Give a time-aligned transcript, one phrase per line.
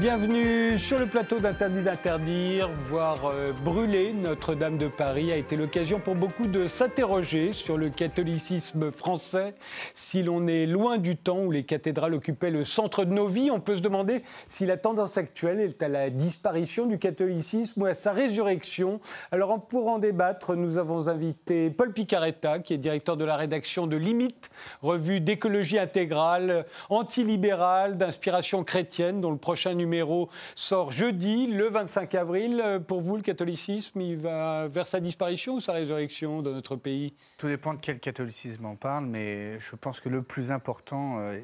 [0.00, 2.70] Bienvenue sur le plateau d'Interdit d'interdire.
[2.72, 7.90] Voir euh, brûler Notre-Dame de Paris a été l'occasion pour beaucoup de s'interroger sur le
[7.90, 9.54] catholicisme français.
[9.96, 13.50] Si l'on est loin du temps où les cathédrales occupaient le centre de nos vies,
[13.50, 17.86] on peut se demander si la tendance actuelle est à la disparition du catholicisme ou
[17.86, 19.00] à sa résurrection.
[19.32, 23.88] Alors pour en débattre, nous avons invité Paul Picaretta, qui est directeur de la rédaction
[23.88, 31.46] de Limite, revue d'écologie intégrale, antilibérale, d'inspiration chrétienne, dont le prochain numéro numéro sort jeudi,
[31.46, 32.82] le 25 avril.
[32.86, 37.14] Pour vous, le catholicisme, il va vers sa disparition ou sa résurrection dans notre pays?
[37.38, 41.38] Tout dépend de quel catholicisme on parle, mais je pense que le plus important, euh,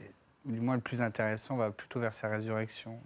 [0.45, 2.99] du moins le plus intéressant, va plutôt vers sa résurrection.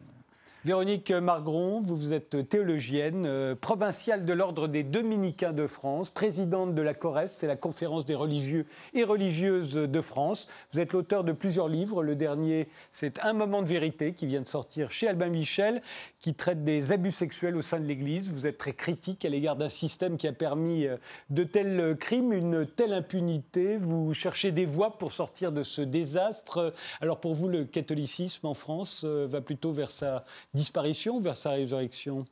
[0.69, 6.83] Véronique Margron, vous êtes théologienne, euh, provinciale de l'Ordre des Dominicains de France, présidente de
[6.83, 10.47] la CORES, c'est la conférence des religieux et religieuses de France.
[10.71, 12.03] Vous êtes l'auteur de plusieurs livres.
[12.03, 15.81] Le dernier, c'est Un moment de vérité, qui vient de sortir chez Albin Michel,
[16.21, 18.29] qui traite des abus sexuels au sein de l'Église.
[18.29, 20.99] Vous êtes très critique à l'égard d'un système qui a permis euh,
[21.31, 23.79] de tels crimes, une telle impunité.
[23.79, 26.75] Vous cherchez des voies pour sortir de ce désastre.
[27.01, 30.27] Alors pour vous, le catholicisme en France euh, va plutôt vers sa
[30.59, 32.27] disparition vers sa résurrection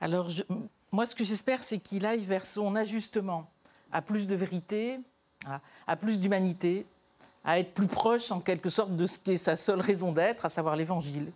[0.00, 0.28] Alors,
[0.90, 3.48] moi, ce que j'espère, c'est qu'il aille vers son ajustement
[3.92, 4.98] à plus de vérité,
[5.86, 6.86] à, plus d'humanité,
[7.44, 10.44] à être plus proche, en quelque sorte, de ce qui est sa seule raison d'être,
[10.46, 11.30] à savoir l'Évangile.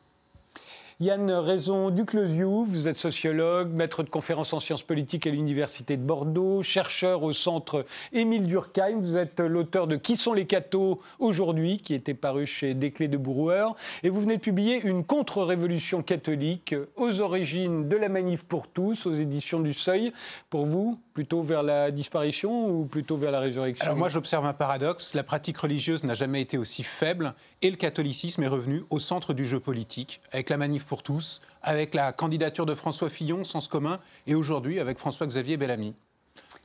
[1.00, 6.02] Yann Raison Duclosiou, vous êtes sociologue, maître de conférences en sciences politiques à l'Université de
[6.02, 8.98] Bordeaux, chercheur au centre Émile Durkheim.
[8.98, 13.16] Vous êtes l'auteur de Qui sont les cathos aujourd'hui, qui était paru chez Desclés de
[13.16, 13.69] Brouwer.
[14.02, 19.06] Et vous venez de publier une contre-révolution catholique aux origines de la manif pour tous,
[19.06, 20.12] aux éditions du Seuil.
[20.50, 24.52] Pour vous, plutôt vers la disparition ou plutôt vers la résurrection Alors moi, j'observe un
[24.52, 25.14] paradoxe.
[25.14, 29.34] La pratique religieuse n'a jamais été aussi faible et le catholicisme est revenu au centre
[29.34, 33.66] du jeu politique, avec la manif pour tous, avec la candidature de François Fillon, Sens
[33.66, 33.98] commun,
[34.28, 35.96] et aujourd'hui avec François-Xavier Bellamy.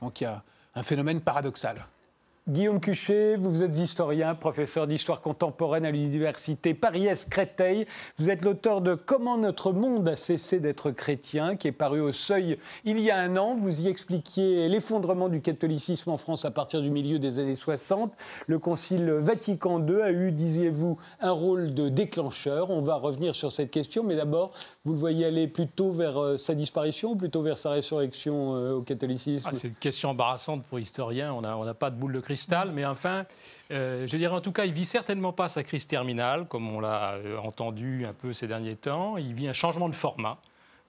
[0.00, 0.44] Donc il y a
[0.76, 1.84] un phénomène paradoxal.
[2.46, 7.86] Guillaume Cuchet, vous êtes historien, professeur d'histoire contemporaine à l'université Paris-Est-Créteil.
[8.18, 12.12] Vous êtes l'auteur de Comment notre monde a cessé d'être chrétien, qui est paru au
[12.12, 13.54] seuil il y a un an.
[13.54, 18.12] Vous y expliquiez l'effondrement du catholicisme en France à partir du milieu des années 60.
[18.46, 22.68] Le Concile Vatican II a eu, disiez-vous, un rôle de déclencheur.
[22.68, 24.52] On va revenir sur cette question, mais d'abord,
[24.84, 28.82] vous le voyez aller plutôt vers euh, sa disparition plutôt vers sa résurrection euh, au
[28.82, 29.48] catholicisme?
[29.50, 31.32] Ah, C'est une question embarrassante pour historien.
[31.32, 32.33] On n'a pas de boule de cristal
[32.72, 33.26] mais enfin,
[33.70, 36.80] euh, je dirais en tout cas, il vit certainement pas sa crise terminale, comme on
[36.80, 39.16] l'a euh, entendu un peu ces derniers temps.
[39.16, 40.38] Il vit un changement de format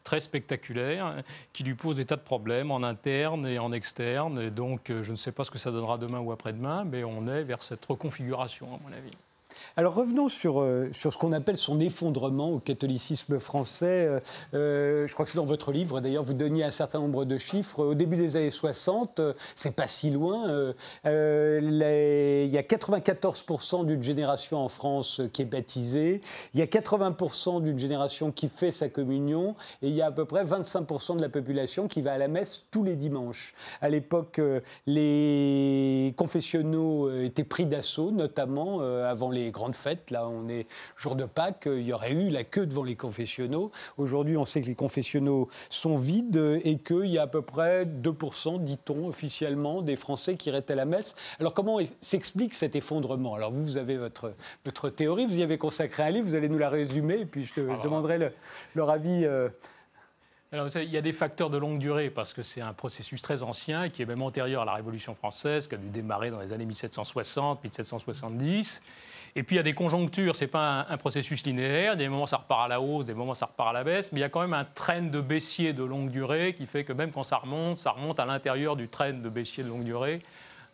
[0.04, 4.40] très spectaculaire qui lui pose des tas de problèmes en interne et en externe.
[4.40, 7.04] Et donc, euh, je ne sais pas ce que ça donnera demain ou après-demain, mais
[7.04, 9.12] on est vers cette reconfiguration, à mon avis.
[9.78, 14.08] Alors revenons sur, euh, sur ce qu'on appelle son effondrement au catholicisme français.
[14.08, 14.20] Euh,
[14.54, 17.38] euh, je crois que c'est dans votre livre, d'ailleurs, vous donniez un certain nombre de
[17.38, 17.84] chiffres.
[17.84, 19.20] Au début des années 60,
[19.58, 26.22] c'est pas si loin, il y a 94% d'une génération en France qui est baptisée,
[26.54, 30.12] il y a 80% d'une génération qui fait sa communion, et il y a à
[30.12, 33.54] peu près 25% de la population qui va à la messe tous les dimanches.
[33.82, 34.40] À l'époque,
[34.88, 40.12] les confessionnaux étaient pris d'assaut, notamment avant les grande fête.
[40.12, 43.72] Là, on est jour de Pâques, il y aurait eu la queue devant les confessionnaux.
[43.98, 47.86] Aujourd'hui, on sait que les confessionnaux sont vides et qu'il y a à peu près
[47.86, 51.16] 2%, dit-on officiellement, des Français qui iraient à la messe.
[51.40, 53.34] Alors, comment s'explique cet effondrement?
[53.34, 56.50] Alors, vous, vous avez votre, votre théorie, vous y avez consacré un livre, vous allez
[56.50, 58.32] nous la résumer, et puis je, demanderai
[58.76, 59.26] leur avis.
[59.26, 59.50] Euh,
[60.52, 63.42] alors, il y a des facteurs de longue durée parce que c'est un processus très
[63.42, 66.54] ancien qui est même antérieur à la Révolution française, qui a dû démarrer dans les
[66.54, 68.82] années 1760, 1770
[69.36, 71.98] et puis il y a des conjonctures, ce n'est pas un, processus linéaire.
[71.98, 74.20] Des moments ça repart à la hausse, des moments ça repart à la baisse, mais
[74.20, 76.94] il y a quand même un train de baissier de longue durée qui fait que
[76.94, 80.22] même quand ça remonte, ça remonte à l'intérieur du train de baissier de longue durée.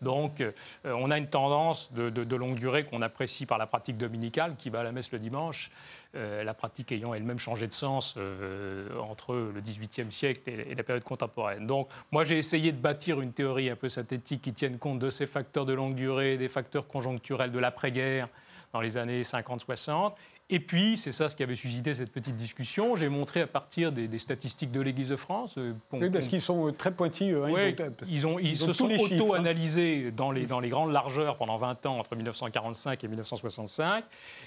[0.02, 0.52] Donc, euh,
[0.84, 4.80] on a une tendance de, longue durée qu'on apprécie par la pratique dominicale, qui va
[4.80, 5.70] à la messe le dimanche,
[6.16, 10.84] euh, la pratique ayant elle-même changé de sens euh, entre le XVIIIe siècle et, la
[10.84, 11.68] période contemporaine.
[11.68, 15.10] Donc, moi, j'ai essayé de bâtir une théorie un peu synthétique qui tienne compte de
[15.10, 18.28] ces facteurs de longue durée, des facteurs conjoncturels de l'après-guerre,
[18.74, 20.14] dans les années 50-60.
[20.54, 22.98] Et puis, c'est ça ce qui avait suscité cette petite discussion.
[22.98, 25.56] J'ai montré à partir des, statistiques de l'Église de France.
[25.58, 27.46] Euh, oui, parce qu'ils sont euh, très pointilleux.
[27.46, 27.74] Hein,
[28.06, 28.98] ils, ont, ils, se sont hein.
[29.00, 34.04] auto-analysés dans, les, dans les grandes largeurs pendant 20 ans, entre 1945 et 1965.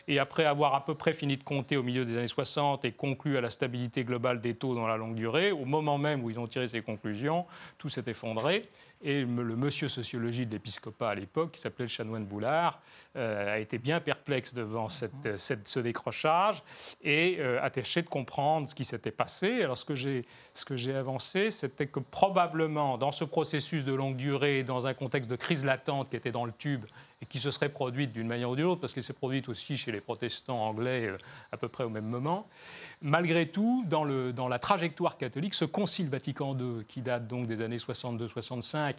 [0.07, 2.93] Et après avoir à peu près fini de compter au milieu des années 60 et
[2.93, 6.29] conclu à la stabilité globale des taux dans la longue durée, au moment même où
[6.29, 7.47] ils ont tiré ces conclusions,
[7.79, 8.61] tout s'est effondré.
[9.03, 12.81] Et le monsieur sociologie de l'épiscopat à l'époque, qui s'appelait le chanoine Boulard,
[13.15, 16.63] a été bien perplexe devant cette, ce décrochage
[17.03, 19.63] et a tâché de comprendre ce qui s'était passé.
[19.63, 24.87] Alors ce que j'ai avancé, c'était que probablement dans ce processus de longue durée, dans
[24.87, 26.85] un contexte de crise latente qui était dans le tube,
[27.29, 29.93] qui se serait produite d'une manière ou d'une autre, parce qu'elle s'est produite aussi chez
[29.93, 31.19] les protestants anglais euh,
[31.53, 32.47] à peu près au même moment.
[33.03, 37.47] Malgré tout, dans, le, dans la trajectoire catholique, ce concile Vatican II, qui date donc
[37.47, 38.95] des années 62-65,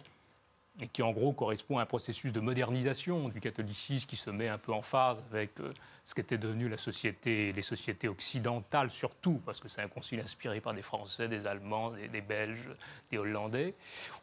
[0.80, 4.48] et qui en gros correspond à un processus de modernisation du catholicisme qui se met
[4.48, 5.72] un peu en phase avec euh,
[6.04, 10.60] ce qu'était devenu la société, les sociétés occidentales surtout, parce que c'est un concile inspiré
[10.60, 12.68] par des Français, des Allemands, des, Belges,
[13.10, 13.74] des Hollandais.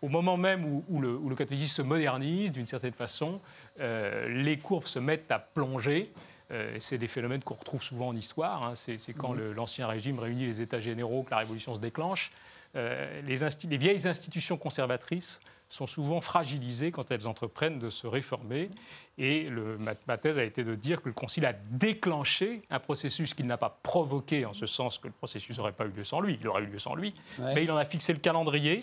[0.02, 3.42] Au moment même où, le, catholicisme se modernise d'une certaine façon,
[3.80, 6.14] euh, les courbes se mettent à plonger.
[6.52, 8.64] Euh, c'est des phénomènes qu'on retrouve souvent en histoire.
[8.64, 8.74] Hein.
[8.76, 9.54] C'est quand mmh.
[9.54, 12.30] l'Ancien Régime réunit les États généraux que la Révolution se déclenche.
[12.76, 15.40] les, les, vieilles institutions conservatrices
[15.74, 18.70] sont souvent fragilisées quand elles entreprennent de se réformer.
[19.18, 23.34] Et le, ma, thèse a été de dire que le Concile a déclenché un processus
[23.34, 26.22] qu'il n'a pas provoqué, en ce sens que le processus n'aurait pas eu lieu sans
[26.22, 28.82] lui, il aurait eu lieu sans lui, mais il en a fixé le calendrier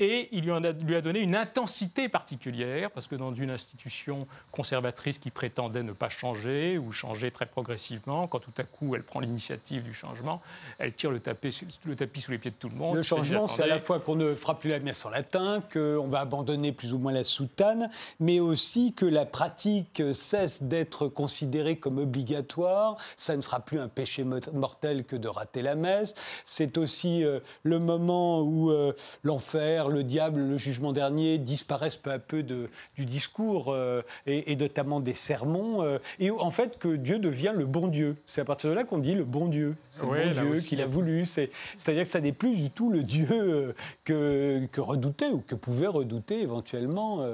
[0.00, 4.26] et il lui, a, lui, a, donné une intensité particulière, parce que dans une institution
[4.50, 9.02] conservatrice qui prétendait ne pas changer ou changer très progressivement, quand tout à coup elle
[9.02, 10.42] prend l'initiative du changement,
[10.78, 12.96] elle tire le tapis, le tapis sous les pieds de tout le monde.
[12.96, 16.08] Le changement, c'est à la fois qu'on ne fera plus la messe en latin, qu'on
[16.08, 21.76] va abandonner plus ou moins la soutane, mais aussi que la pratique cesse d'être considérée
[21.76, 22.96] comme obligatoire.
[23.16, 26.14] Ça ne sera plus un péché mortel que de rater la messe.
[26.44, 28.92] C'est aussi euh, le moment où euh,
[29.22, 34.56] l'enfer le diable, le jugement dernier disparaissent peu à peu de, du discours euh, et,
[34.56, 35.82] notamment des sermons.
[35.82, 38.16] Euh, et en fait, que Dieu devient le bon Dieu.
[38.26, 39.76] C'est à partir de là qu'on dit le bon Dieu.
[39.90, 41.26] C'est le bon Dieu qu'il a voulu.
[41.26, 43.72] C'est-à-dire que ça n'est plus du tout le Dieu euh,
[44.04, 47.24] que, que redoutait ou que pouvaient redouter éventuellement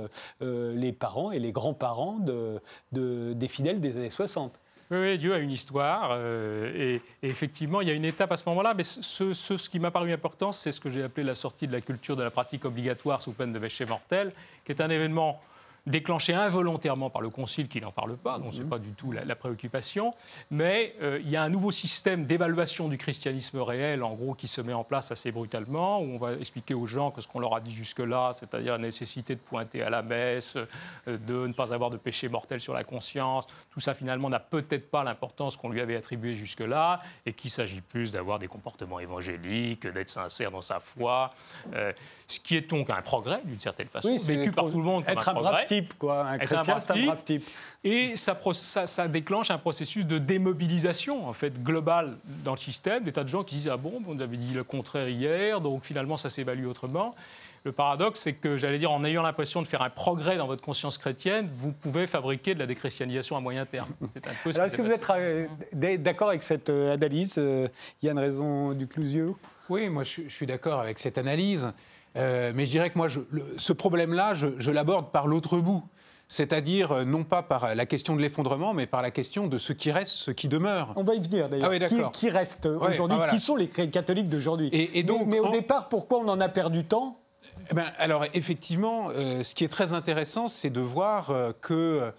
[0.41, 2.61] les parents et les grands-parents de,
[2.93, 4.59] de, des fidèles des années 60.
[4.91, 6.11] Oui, Dieu a une histoire.
[6.15, 8.75] Euh, et, effectivement, il y a une étape à ce moment-là.
[8.75, 11.73] Mais ce, ce, qui m'a paru important, c'est ce que j'ai appelé la sortie de
[11.73, 14.33] la culture de la pratique obligatoire sous peine de péché mortel,
[14.65, 15.41] qui est un événement
[15.87, 19.13] déclenché involontairement par le Concile qui n'en parle pas, donc ce n'est pas du tout
[19.13, 20.15] la, préoccupation.
[20.51, 24.49] Mais euh, il y a un nouveau système d'évaluation du christianisme réel, en gros, qui
[24.49, 27.41] se met en place assez brutalement, où on va expliquer aux gens que ce qu'on
[27.41, 31.53] leur a dit jusque-là, c'est-à-dire la nécessité de pointer à la messe, euh, de ne
[31.53, 35.57] pas avoir de péché mortel sur la conscience, tout ça finalement n'a peut-être pas l'importance
[35.57, 40.51] qu'on lui avait attribuée jusque-là, et qu'il s'agit plus d'avoir des comportements évangéliques, d'être sincère
[40.51, 41.31] dans sa foi,
[41.75, 41.93] euh,
[42.31, 45.13] ce qui est donc un progrès d'une certaine façon, vécu par tout le monde comme
[45.13, 46.27] être un, progrès type, quoi.
[46.27, 47.45] Un chrétien, c'est un brave type.
[47.83, 48.37] Et ça,
[48.87, 53.05] ça, déclenche un processus de démobilisation, en fait, global dans le système.
[53.05, 55.85] Des tas de gens qui disent Ah bon, on avait dit le contraire hier, donc
[55.85, 57.15] finalement, ça s'évalue autrement.
[57.65, 60.63] Le paradoxe, c'est que, j'allais dire, en ayant l'impression de faire un progrès dans votre
[60.63, 63.89] conscience chrétienne, vous pouvez fabriquer de la déchristianisation à moyen terme.
[64.15, 67.69] C'est un peu est-ce que vous êtes d'accord avec cette euh, analyse, euh,
[68.03, 69.37] Yann Raison du Clousio?
[69.69, 71.71] Oui, moi je, suis d'accord avec cette analyse.
[72.15, 73.09] Mais je dirais que moi,
[73.57, 75.85] ce problème-là, je l'aborde par l'autre bout.
[76.31, 79.73] C'est-à-dire euh, non pas par la question de l'effondrement, mais par la question de ce
[79.73, 80.93] qui reste, ce qui demeure.
[80.95, 81.73] On va y venir d'ailleurs.
[81.73, 83.19] Ah qui, reste aujourd'hui?
[83.31, 84.71] Qui sont les catholiques d'aujourd'hui?
[84.73, 87.19] Et, donc, mais, au départ, pourquoi on en a perdu tant?
[87.73, 92.13] Eh ben, alors effectivement, euh, ce qui est très intéressant, c'est de voir euh, que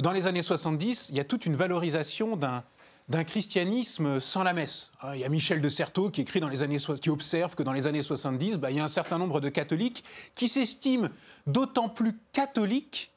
[0.00, 2.64] dans les années 70, il y a toute une valorisation d'un
[3.08, 4.92] d'un christianisme sans la messe.
[5.02, 7.62] Hein, il y a Michel de Certeau qui écrit dans les années qui observe que
[7.62, 11.08] dans les années 70, bah, il y a un certain nombre de catholiques qui s'estiment
[11.46, 13.10] d'autant plus catholiques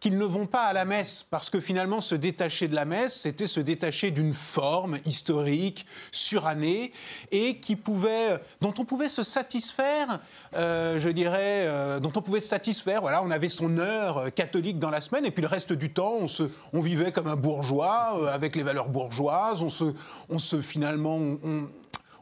[0.00, 3.20] qu'ils ne vont pas à la messe, parce que finalement, se détacher de la messe,
[3.20, 6.92] c'était se détacher d'une forme historique, surannée,
[7.32, 10.20] et qui pouvait, dont on pouvait se satisfaire,
[10.54, 13.00] euh, je dirais, euh, dont on pouvait se satisfaire.
[13.00, 15.90] Voilà, on avait son heure euh, catholique dans la semaine, et puis le reste du
[15.92, 16.42] temps, on, se,
[16.74, 19.94] on vivait comme un bourgeois, avec les valeurs bourgeoises, on se,
[20.28, 21.18] on se finalement,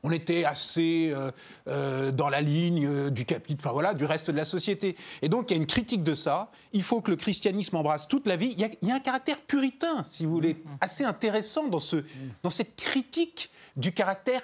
[0.04, 1.30] on était assez euh,
[1.66, 4.96] euh, dans la ligne euh, du capital, enfin voilà, du reste de la société.
[5.22, 6.50] Et donc il y a une critique de ça.
[6.72, 8.54] Il faut que le christianisme embrasse toute la vie.
[8.56, 12.04] Il y a, un caractère puritain, si vous voulez, assez intéressant dans, ce,
[12.42, 14.42] dans cette critique du caractère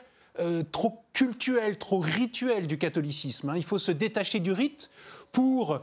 [0.73, 3.51] trop cultuel, trop rituel du catholicisme.
[3.51, 3.57] Hein.
[3.57, 4.91] Il faut se détacher du rite
[5.31, 5.81] pour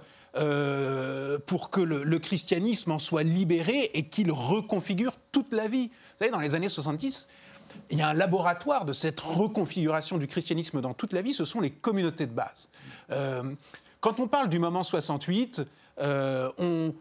[1.48, 5.88] pour que le, le, christianisme en soit libéré et qu'il reconfigure toute la vie.
[5.88, 7.28] Vous savez, dans les années 70,
[7.90, 11.46] il y a un laboratoire de cette reconfiguration du christianisme dans toute la vie, ce
[11.46, 12.70] sont les communautés de base.
[13.12, 13.44] Euh,
[14.00, 15.66] quand on parle du moment 68,
[16.00, 16.94] euh, on,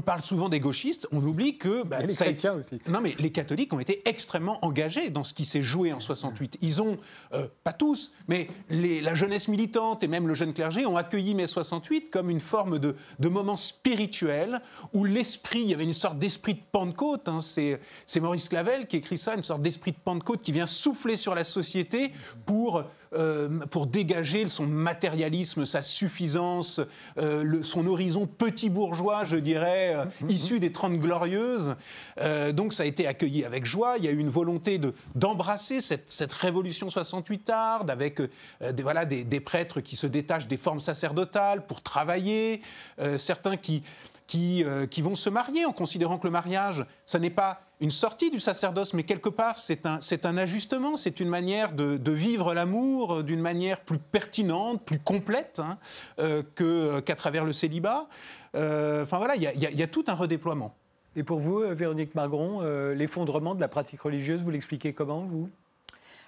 [0.00, 1.82] parle souvent des gauchistes, on oublie que...
[1.84, 2.78] Bah, les chrétiens aussi.
[2.88, 6.58] Non, mais les catholiques ont été extrêmement engagés dans ce qui s'est joué en 68.
[6.62, 6.96] Ils ont,
[7.34, 11.46] euh, pas tous, mais la jeunesse militante et même le jeune clergé ont accueilli mai
[11.46, 12.94] 68 comme une forme de,
[13.28, 14.60] moment spirituel
[14.92, 18.96] où l'esprit, il y avait une sorte d'esprit de Pentecôte, hein, c'est Maurice Clavel qui
[18.96, 22.12] écrit ça, une sorte d'esprit de Pentecôte qui vient souffler sur la société
[22.46, 22.84] pour
[23.70, 26.80] pour dégager son matérialisme, sa suffisance,
[27.18, 31.76] euh, son horizon petit bourgeois, je dirais, euh, issu des Trente Glorieuses.
[32.52, 33.96] donc ça a été accueilli avec joie.
[33.98, 34.80] Il y a eu une volonté
[35.14, 38.20] d'embrasser cette, révolution 68 tarde, avec
[38.60, 42.62] des, voilà, des, prêtres qui se détachent des formes sacerdotales pour travailler,
[43.16, 43.82] certains qui,
[44.32, 48.30] qui, qui vont se marier en considérant que le mariage, ça n'est pas une sortie
[48.30, 53.22] du sacerdoce, mais quelque part, c'est un, ajustement, c'est une manière de, vivre l'amour euh,
[53.24, 55.78] d'une manière plus pertinente, plus complète hein,
[56.20, 58.06] euh, euh, qu'à travers le célibat.
[58.54, 60.76] enfin voilà, il y, a tout un redéploiement.
[61.16, 62.60] Et pour vous, Véronique Margron,
[62.92, 65.50] l'effondrement de la pratique religieuse, vous l'expliquez comment, vous?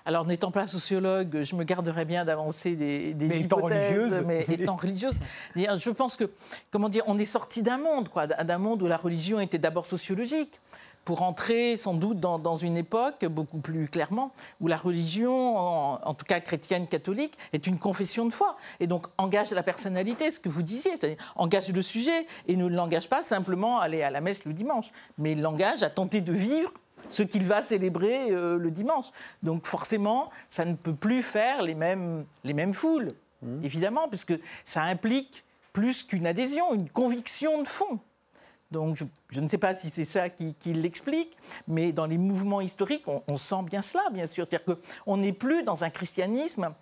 [0.07, 4.25] Alors, n'étant pas sociologue, je me garderais bien d'avancer des, des mais hypothèses, religieuse.
[4.27, 5.15] mais étant religieuse,
[5.57, 6.31] je pense que,
[6.71, 9.87] comment dire, on est sorti d'un monde, quoi, d'un monde où la religion était d'abord
[9.87, 10.61] sociologique
[11.05, 16.25] pour entrer sans doute dans, une époque, beaucoup plus clairement, où la religion, en, tout
[16.25, 18.57] cas chrétienne, catholique, est une confession de foi.
[18.81, 22.67] Et donc engage la personnalité, ce que vous disiez, c'est-à-dire engage le sujet et ne
[22.67, 26.33] l'engage pas simplement à aller à la messe le dimanche, mais l'engage à tenter de
[26.33, 26.73] vivre
[27.09, 29.07] ce qu'il va célébrer euh, le dimanche.
[29.43, 33.09] Donc forcément, ça ne peut plus faire les mêmes, les mêmes foules,
[33.43, 33.65] mmh.
[33.65, 34.35] évidemment, puisque
[34.65, 38.01] ça implique plus qu'une adhésion, une conviction de fond.
[38.71, 38.97] Donc
[39.31, 41.37] je, ne sais pas si c'est ça qui, l'explique,
[41.69, 44.47] mais dans les mouvements historiques, on, sent bien cela, bien sûr.
[44.49, 46.75] C'est-à-dire qu'on n'est plus dans un christianisme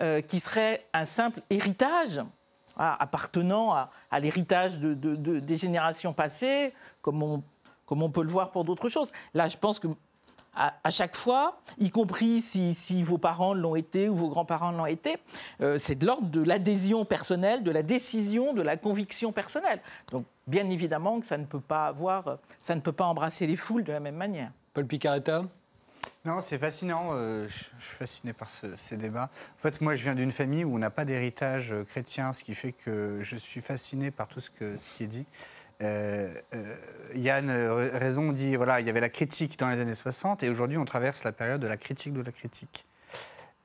[0.00, 2.22] euh, qui serait un simple héritage
[2.76, 7.42] appartenant à, l'héritage de, des générations passées, comme on,
[7.86, 9.10] comme on peut le voir pour d'autres choses.
[9.34, 9.88] Là, je pense que
[10.56, 15.16] à, chaque fois, y compris si, vos parents l'ont été ou vos grands-parents l'ont été,
[15.60, 19.80] euh, c'est de l'ordre de l'adhésion personnelle, de la décision, de la conviction personnelle.
[20.12, 23.56] Donc, bien évidemment que ça ne peut pas avoir, ça ne peut pas embrasser les
[23.56, 24.52] foules de la même manière.
[24.74, 25.44] Paul Picaretta?
[26.24, 27.10] Non, c'est fascinant.
[27.12, 29.30] Euh, je, suis fasciné par ces débats.
[29.58, 32.44] En fait, moi, je viens d'une famille où on n'a pas d'héritage euh, chrétien, ce
[32.44, 35.26] qui fait que je suis fasciné par tout ce, que, ce qui est dit.
[35.82, 36.76] Euh, euh,
[37.14, 40.48] Yann euh, Raison dit voilà, il y avait la critique dans les années 60 et
[40.48, 42.86] aujourd'hui on traverse la période de la critique de la critique.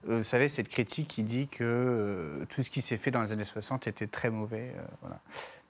[0.04, 3.44] vous savez, cette critique qui dit que tout ce qui s'est fait dans les années
[3.44, 4.74] 60 était très mauvais.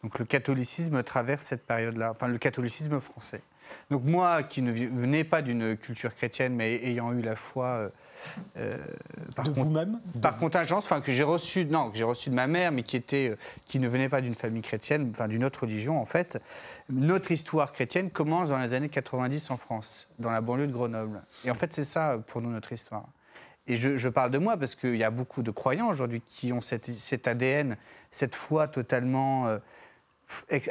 [0.02, 3.42] Donc le catholicisme traverse cette période-là, enfin le catholicisme français.
[3.90, 7.92] Donc moi, qui ne venais pas d'une culture chrétienne, mais ayant eu la foi
[8.58, 8.78] euh,
[9.36, 12.48] par de vous-même Par contingence, enfin que j'ai reçu, non, que j'ai reçu de ma
[12.48, 13.36] mère, mais qui était, euh,
[13.66, 16.42] qui ne venait pas d'une famille chrétienne, enfin d'une autre religion en fait.
[16.90, 21.22] Notre histoire chrétienne commence dans les années 90 en France, dans la banlieue de Grenoble.
[21.46, 23.06] Et en fait, c'est ça pour nous notre histoire.
[23.68, 26.60] Et je, parle de moi parce qu'il y a beaucoup de croyants aujourd'hui qui ont
[26.60, 27.78] cet ADN,
[28.10, 29.60] cette foi totalement euh,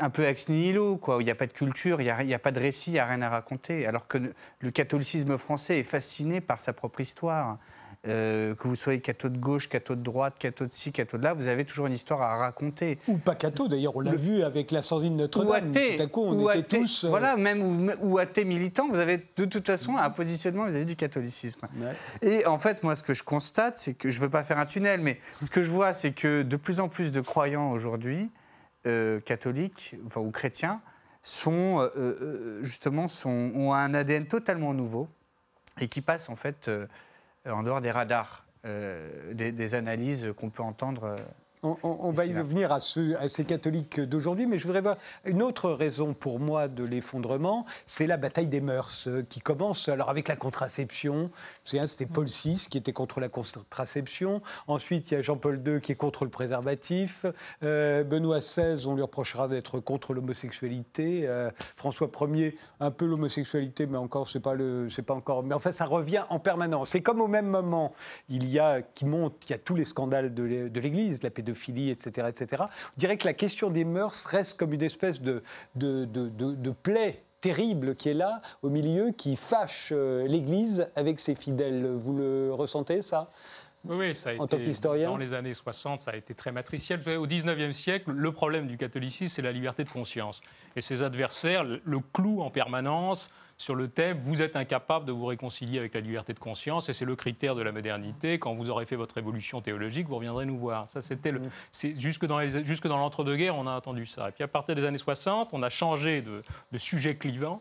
[0.01, 2.39] un peu ex nihilo, quoi, où il n'y a pas de culture, il n'y a,
[2.39, 3.87] pas de récit, il n'y a rien à raconter.
[3.87, 4.19] Alors que
[4.61, 7.59] le catholicisme français est fasciné par sa propre histoire.
[8.07, 11.25] Euh, que vous soyez catho de gauche, catho de droite, catho de ci, catho de
[11.25, 13.01] là, vous avez toujours une histoire à raconter.
[13.09, 15.73] Ou pas catho, d'ailleurs, on l'a vu avec l'incendie de Notre-Dame.
[15.73, 17.05] Tout à coup, on était tous...
[17.05, 20.87] Euh, voilà, même ou, ou, athée militant, vous avez de toute façon un positionnement vis-à-vis
[20.87, 21.67] du catholicisme.
[22.23, 24.59] Et en fait, moi, ce que je constate, c'est que je ne veux pas faire
[24.59, 27.73] un tunnel, mais ce que je vois, c'est que de plus en plus de croyants
[27.73, 28.31] aujourd'hui
[28.87, 30.81] euh, catholiques ou chrétiens
[31.25, 35.09] sont euh, euh, justement ont un ADN totalement nouveau
[35.81, 36.71] et qui passent en fait
[37.45, 38.45] en dehors des radars,
[39.33, 41.17] des, analyses qu'on peut entendre
[41.63, 46.15] on, va y revenir à, ces catholiques d'aujourd'hui, mais je voudrais voir une autre raison
[46.15, 50.37] pour moi de l'effondrement, c'est la bataille des mœurs euh, qui commence alors avec la
[50.37, 51.31] contraception.
[51.65, 54.41] C'était Paul VI qui était contre la contraception.
[54.67, 57.27] Ensuite, il y a Jean-Paul II qui est contre le préservatif.
[57.63, 61.23] Euh, Benoît XVI, on lui reprochera d'être contre l'homosexualité.
[61.27, 65.43] Euh, François Ier, un peu l'homosexualité, mais encore, c'est pas le, c'est pas encore.
[65.43, 66.91] Mais en fait, ça revient en permanence.
[66.91, 67.93] C'est comme au même moment,
[68.29, 71.48] il y a qui monte, il y a tous les scandales de l'Église, la pédophilie
[71.49, 72.63] pédophilie, etc., etc.
[72.63, 75.43] On dirait que la question des mœurs reste comme une espèce de,
[75.75, 81.35] de, de, plaie terrible qui est là, au milieu, qui fâche euh, l'Église avec ses
[81.35, 81.87] fidèles.
[81.87, 83.31] Vous le ressentez, ça?
[83.85, 84.73] Oui, ça a en été,
[85.05, 87.01] dans les années 60, ça a été très matriciel.
[87.17, 90.41] Au 19e siècle, le problème du catholicisme, c'est la liberté de conscience.
[90.75, 95.27] Et ses adversaires le clouent en permanence sur le thème vous êtes incapable de vous
[95.27, 98.39] réconcilier avec la liberté de conscience et c'est le critère de la modernité.
[98.39, 100.89] Quand vous aurez fait votre évolution théologique, vous reviendrez nous voir.
[100.89, 104.29] Ça, c'était le, c'est jusque dans les- jusque dans l'entre-deux-guerres, on a entendu ça.
[104.29, 107.61] Et puis à partir des années 60, on a changé de, de sujet clivant.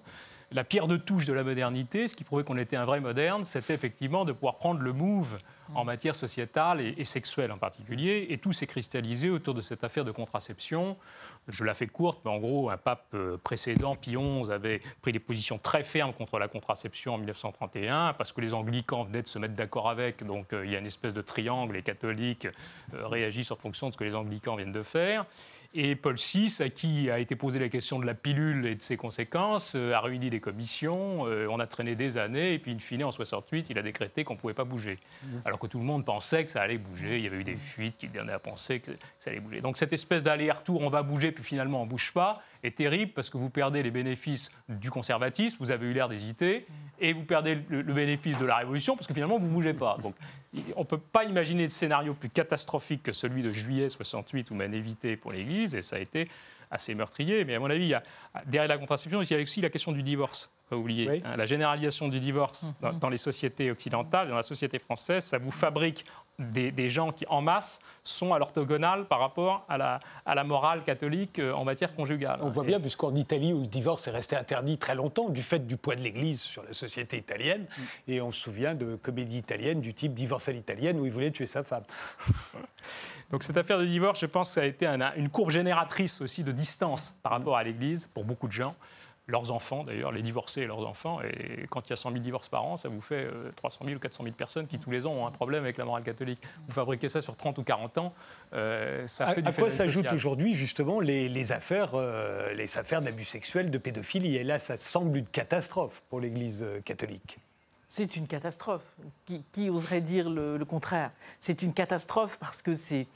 [0.51, 3.44] La pierre de touche de la modernité, ce qui prouvait qu'on était un vrai moderne,
[3.44, 5.38] c'était effectivement de pouvoir prendre le move
[5.75, 10.06] en matière sociétale et, sexuelle en particulier, et tout s'est cristallisé autour de cette affaire
[10.06, 10.96] de contraception.
[11.50, 15.12] Je la fais courte, mais en gros, un pape euh, précédent, Pie XI, avait pris
[15.12, 19.27] des positions très fermes contre la contraception en 1931, parce que les anglicans venaient de
[19.27, 22.48] se mettre d'accord avec, donc euh, il y a une espèce de triangle, les catholiques
[22.94, 25.25] euh, réagissent en fonction de ce que les anglicans viennent de faire.
[25.74, 28.82] Et Paul VI, à qui a été posée la question de la pilule et de
[28.82, 32.72] ses conséquences, euh, a réuni des commissions, euh, on a traîné des années, et puis
[32.72, 34.98] in fine, en 68, il a décrété qu'on ne pouvait pas bouger.
[35.46, 37.56] Alors que tout le monde pensait que ça allait bouger, il y avait eu des
[37.56, 39.62] fuites qui donnaient à penser que ça allait bouger.
[39.62, 43.12] Donc cette espèce d'aller-retour, on va bouger, puis finalement on ne bouge pas, est terrible
[43.14, 46.66] parce que vous perdez les bénéfices du conservatisme, vous avez eu l'air d'hésiter,
[47.00, 49.74] et vous perdez le, le bénéfice de la révolution parce que finalement vous ne bougez
[49.74, 49.98] pas.
[50.02, 50.16] Donc
[50.76, 54.56] on ne peut pas imaginer de scénario plus catastrophique que celui de juillet 68 où
[54.56, 56.28] mène évité pour l'Église, et ça a été
[56.72, 57.46] assez meurtrier.
[57.46, 58.04] Mais à mon avis, il y a,
[58.46, 60.50] derrière la contraception, il y a aussi la question du divorce.
[60.70, 61.10] Pas oublier.
[61.10, 61.22] Oui.
[61.24, 65.38] hein, la généralisation du divorce dans, dans les sociétés occidentales, dans la société française, ça
[65.38, 66.04] vous fabrique
[66.39, 70.44] des, des gens qui, en masse, sont à l'orthogonale par rapport à la, à la
[70.44, 72.38] morale catholique euh, en matière conjugale.
[72.41, 75.65] On voit bien, puisqu'en Italie, où le divorce est resté interdit très longtemps, du fait
[75.65, 77.65] du poids de l'Église sur la société italienne,
[78.08, 81.32] et on se souvient de comédies italiennes du type Divorce à l'italienne, où il voulait
[81.32, 81.84] tuer sa femme.
[83.32, 86.22] Donc cette affaire de divorce, je pense que ça a été un- une courbe génératrice
[86.22, 88.75] aussi de distance par rapport à l'Église pour beaucoup de gens.
[89.30, 91.20] Leurs enfants, d'ailleurs, les divorcés et leurs enfants.
[91.22, 93.84] Et quand il y a 100 000 divorces par an, ça vous fait euh, 300
[93.84, 96.04] 000 ou 400 000 personnes qui, tous les ans, ont un problème avec la morale
[96.04, 96.42] catholique.
[96.66, 98.14] Vous fabriquez ça sur 30 ou 40 ans,
[98.54, 102.78] euh, ça À, fait du à quoi s'ajoutent aujourd'hui justement les, les affaires, euh, les
[102.78, 104.38] affaires d'abus sexuels, de pédophilie?
[104.38, 107.40] Et là, ça semble une catastrophe pour l'Église euh, catholique.
[107.90, 108.96] C'est une catastrophe.
[109.26, 111.12] Qui, qui oserait dire le, le contraire?
[111.42, 113.08] C'est une catastrophe parce que c'est,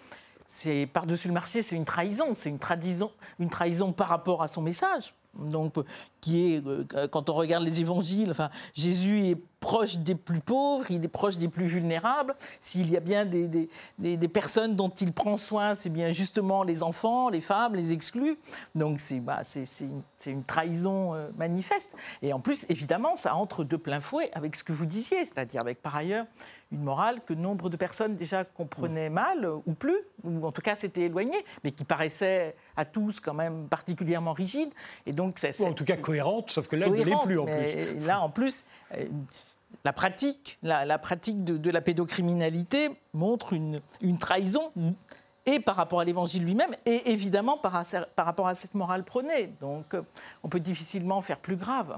[0.45, 2.33] c'est par-dessus le marché, c'est une trahison.
[2.33, 5.13] C'est une trahison, une trahison par rapport à son message.
[5.33, 5.75] Donc,
[6.21, 10.89] qui est, euh, quand on regarde les évangiles, enfin, Jésus est proche des plus pauvres,
[10.89, 12.33] il est proche des plus vulnérables.
[12.59, 16.09] S'il y a bien des, des- des- des personnes dont il prend soin, c'est bien
[16.11, 18.37] justement les enfants, les femmes, les exclus.
[18.73, 19.41] Donc, c'est bah,
[20.25, 21.95] une, trahison euh, manifeste.
[22.23, 25.61] Et en plus, évidemment, ça entre de plein fouet avec ce que vous disiez, c'est-à-dire
[25.61, 26.25] avec par ailleurs
[26.71, 30.61] une morale que nombre de personnes déjà comprenaient mal euh, ou plus, ou en tout
[30.61, 34.69] cas s'étaient éloignées, mais qui paraissait à tous quand même particulièrement rigide.
[35.05, 37.03] Et donc, c'est, Ou en c'est- tout cas c'est cohérente, sauf que là, elle ne
[37.03, 38.05] l'est plus en mais plus.
[38.05, 38.63] Là, en plus,
[38.95, 39.05] euh,
[39.85, 44.71] la pratique, la, la pratique de, de la pédocriminalité montre une, une trahison.
[45.47, 47.83] Et par rapport à l'évangile lui-même, et évidemment par, à-
[48.15, 49.47] par rapport à cette morale prônée.
[49.59, 50.03] Donc, euh,
[50.43, 51.97] on peut difficilement faire plus grave.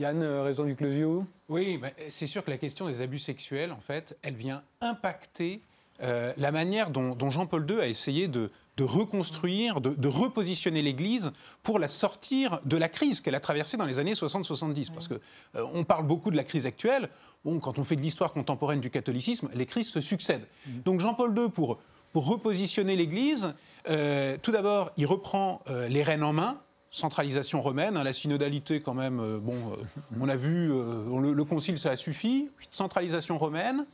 [0.00, 1.80] Yann, euh, raison du Closio Oui,
[2.10, 5.62] c'est sûr que la question des abus sexuels, en fait, elle vient impacter
[6.02, 10.82] euh, la manière dont, dont Jean-Paul II a essayé de, de reconstruire, de, de repositionner
[10.82, 11.32] l'Église
[11.62, 14.92] pour la sortir de la crise qu'elle a traversée dans les années 60-70.
[14.92, 15.14] Parce que
[15.54, 17.08] euh, on parle beaucoup de la crise actuelle.
[17.44, 20.46] Bon, quand on fait de l'histoire contemporaine du catholicisme, les crises se succèdent.
[20.84, 21.78] Donc Jean-Paul II, pour,
[22.12, 23.54] pour repositionner l'Église,
[23.88, 26.58] euh, tout d'abord, il reprend euh, les rênes en main
[26.94, 29.84] centralisation romaine, hein, la synodalité quand même, euh, bon, euh,
[30.20, 33.84] on a vu, euh, le, le concile ça a suffi, centralisation romaine.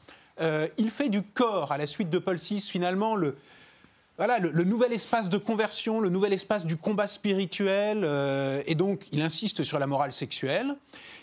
[0.78, 3.36] Il fait du corps, à la suite de Paul VI, finalement, le,
[4.20, 9.06] voilà, le, nouvel espace de conversion, le nouvel espace du combat spirituel, euh, et donc
[9.12, 10.76] il insiste sur la morale sexuelle.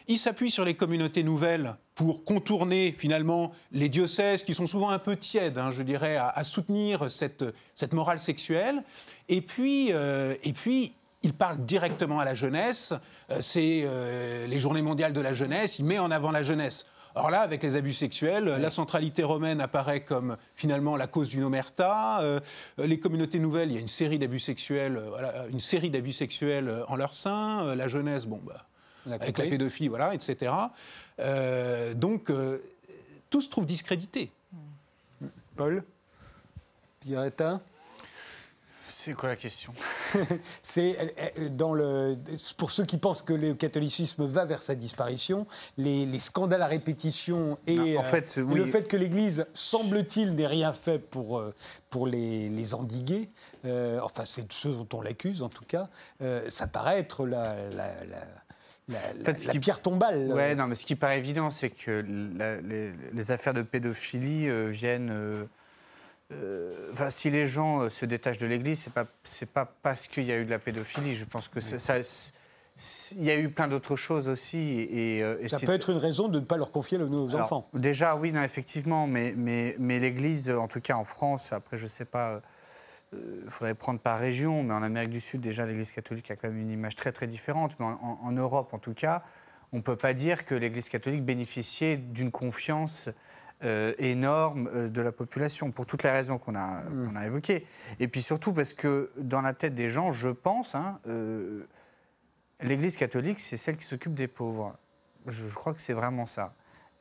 [0.07, 4.97] Il s'appuie sur les communautés nouvelles pour contourner finalement les diocèses qui sont souvent un
[4.97, 7.43] peu tièdes, hein, je dirais, à, soutenir cette,
[7.93, 8.81] morale sexuelle.
[9.29, 12.95] Et puis, euh, et puis il parle directement à la jeunesse.
[13.29, 13.87] Euh, C'est
[14.47, 15.77] les Journées mondiales de la jeunesse.
[15.77, 16.87] Il met en avant la jeunesse.
[17.17, 21.43] Or là, avec les abus sexuels, la centralité romaine apparaît comme finalement la cause d'une
[21.43, 22.21] omerta.
[22.21, 22.39] Euh,
[22.77, 26.13] les communautés nouvelles, il y a une série d'abus sexuels, euh, voilà, une série d'abus
[26.13, 27.65] sexuels euh, en leur sein.
[27.65, 28.65] Euh, la jeunesse, bon, bah,
[29.11, 30.51] avec la pédophilie, voilà, etc.
[31.19, 32.59] Euh, donc, euh,
[33.29, 34.31] tout se trouve discrédité.
[35.55, 35.83] Paul
[36.99, 37.59] Pierretta
[39.07, 39.71] C'est quoi la question?
[40.61, 40.97] C'est
[41.51, 42.15] dans le
[42.57, 46.67] pour ceux qui pensent que le catholicisme va vers sa disparition, les, les scandales à
[46.67, 48.55] répétition et en euh, fait, et oui.
[48.55, 51.53] le fait que l'Église semble-t-il n'ait rien fait pour euh,
[51.89, 53.29] pour les, les endiguer,
[53.63, 55.87] euh, enfin c'est ce dont on l'accuse en tout cas,
[56.21, 58.17] euh, ça paraît être la la, la,
[58.89, 60.33] la- fait, ce la qui- pierre tombale.
[60.33, 62.03] Ouais, non, mais ce qui paraît évident, c'est que
[62.37, 65.11] la- les, les affaires de pédophilie euh, viennent.
[65.11, 65.45] euh,
[66.33, 70.07] euh, enfin, si les gens euh, se détachent de l'Église, c'est pas c'est pas parce
[70.07, 71.15] qu'il y a eu de la pédophilie.
[71.15, 71.97] Je pense que ça.
[73.15, 74.87] il y a eu plein d'autres choses aussi.
[74.91, 77.45] Et, euh, et Ça peut être une raison de ne pas leur confier nos Alors,
[77.45, 77.69] enfants.
[77.73, 81.83] Déjà, oui, non, effectivement, mais, mais, mais l'Église, en tout cas en France, après, je
[81.83, 82.41] ne sais pas,
[83.13, 86.49] il faudrait prendre par région, mais en Amérique du Sud, déjà, l'Église catholique a quand
[86.49, 87.75] même une image très, très différente.
[87.79, 89.23] Mais en, en- en Europe, en tout cas,
[89.71, 93.07] on ne peut pas dire que l'Église catholique bénéficiait d'une confiance
[93.63, 97.65] euh, énorme euh, de la population, pour toutes les raisons qu'on a, qu'on a évoquées.
[97.99, 101.65] Et puis surtout parce que dans la tête des gens, je pense, hein, euh,
[102.61, 104.75] l'Église catholique, c'est celle qui s'occupe des pauvres.
[105.25, 106.53] Je, je crois que c'est vraiment ça.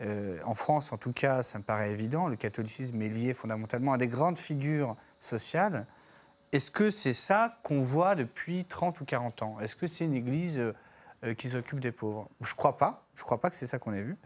[0.02, 3.94] Euh, en France, en tout cas, ça me paraît évident, le catholicisme est lié fondamentalement
[3.94, 5.86] à des grandes figures sociales.
[6.52, 9.60] Est-ce que c'est ça qu'on voit depuis 30 ou 40 ans?
[9.60, 10.60] Est-ce que c'est une église
[11.38, 13.06] qui s'occupe des pauvres Je ne crois pas.
[13.14, 14.16] Je crois pas que c'est ça qu'on ait vu.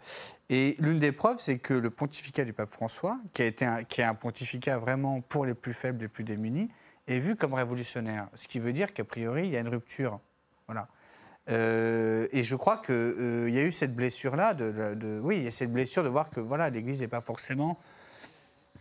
[0.48, 4.00] Et l'une des preuves, c'est que le pontificat du pape François, qui, a été qui
[4.00, 6.68] est un pontificat vraiment pour les plus faibles, les plus démunis,
[7.06, 8.28] est vu comme révolutionnaire.
[8.34, 10.20] Ce qui veut dire qu'a priori, il y a une rupture.
[10.66, 10.88] Voilà.
[11.48, 15.50] Euh, et je crois qu'il y a eu cette blessure-là, de, oui, il y a
[15.50, 17.78] cette blessure de voir que voilà, l'Église n'est pas forcément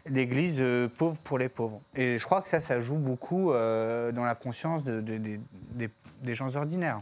[0.05, 1.81] l'Église euh, pauvre pour les pauvres.
[1.95, 5.39] Et je crois que ça, ça joue beaucoup euh, dans la conscience de- de- des-
[5.71, 5.89] des-
[6.23, 7.01] des gens ordinaires.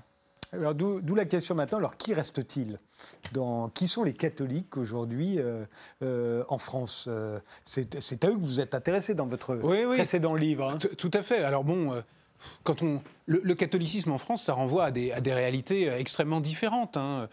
[0.53, 2.79] Alors d'où la question maintenant, alors qui reste-t-il
[3.33, 5.65] dans, Qui sont les catholiques aujourd'hui euh,
[6.03, 9.95] euh, en France Euh, C'est à eux que vous êtes intéressé dans votre Oui, oui.
[9.97, 10.69] précédent livre.
[10.69, 10.77] hein.
[10.77, 11.43] Tout- à fait.
[11.43, 12.01] Alors bon,
[12.63, 16.39] quand on, le, le catholicisme en France, ça renvoie à des, à des réalités extrêmement
[16.39, 16.95] différentes.
[16.97, 17.27] hein.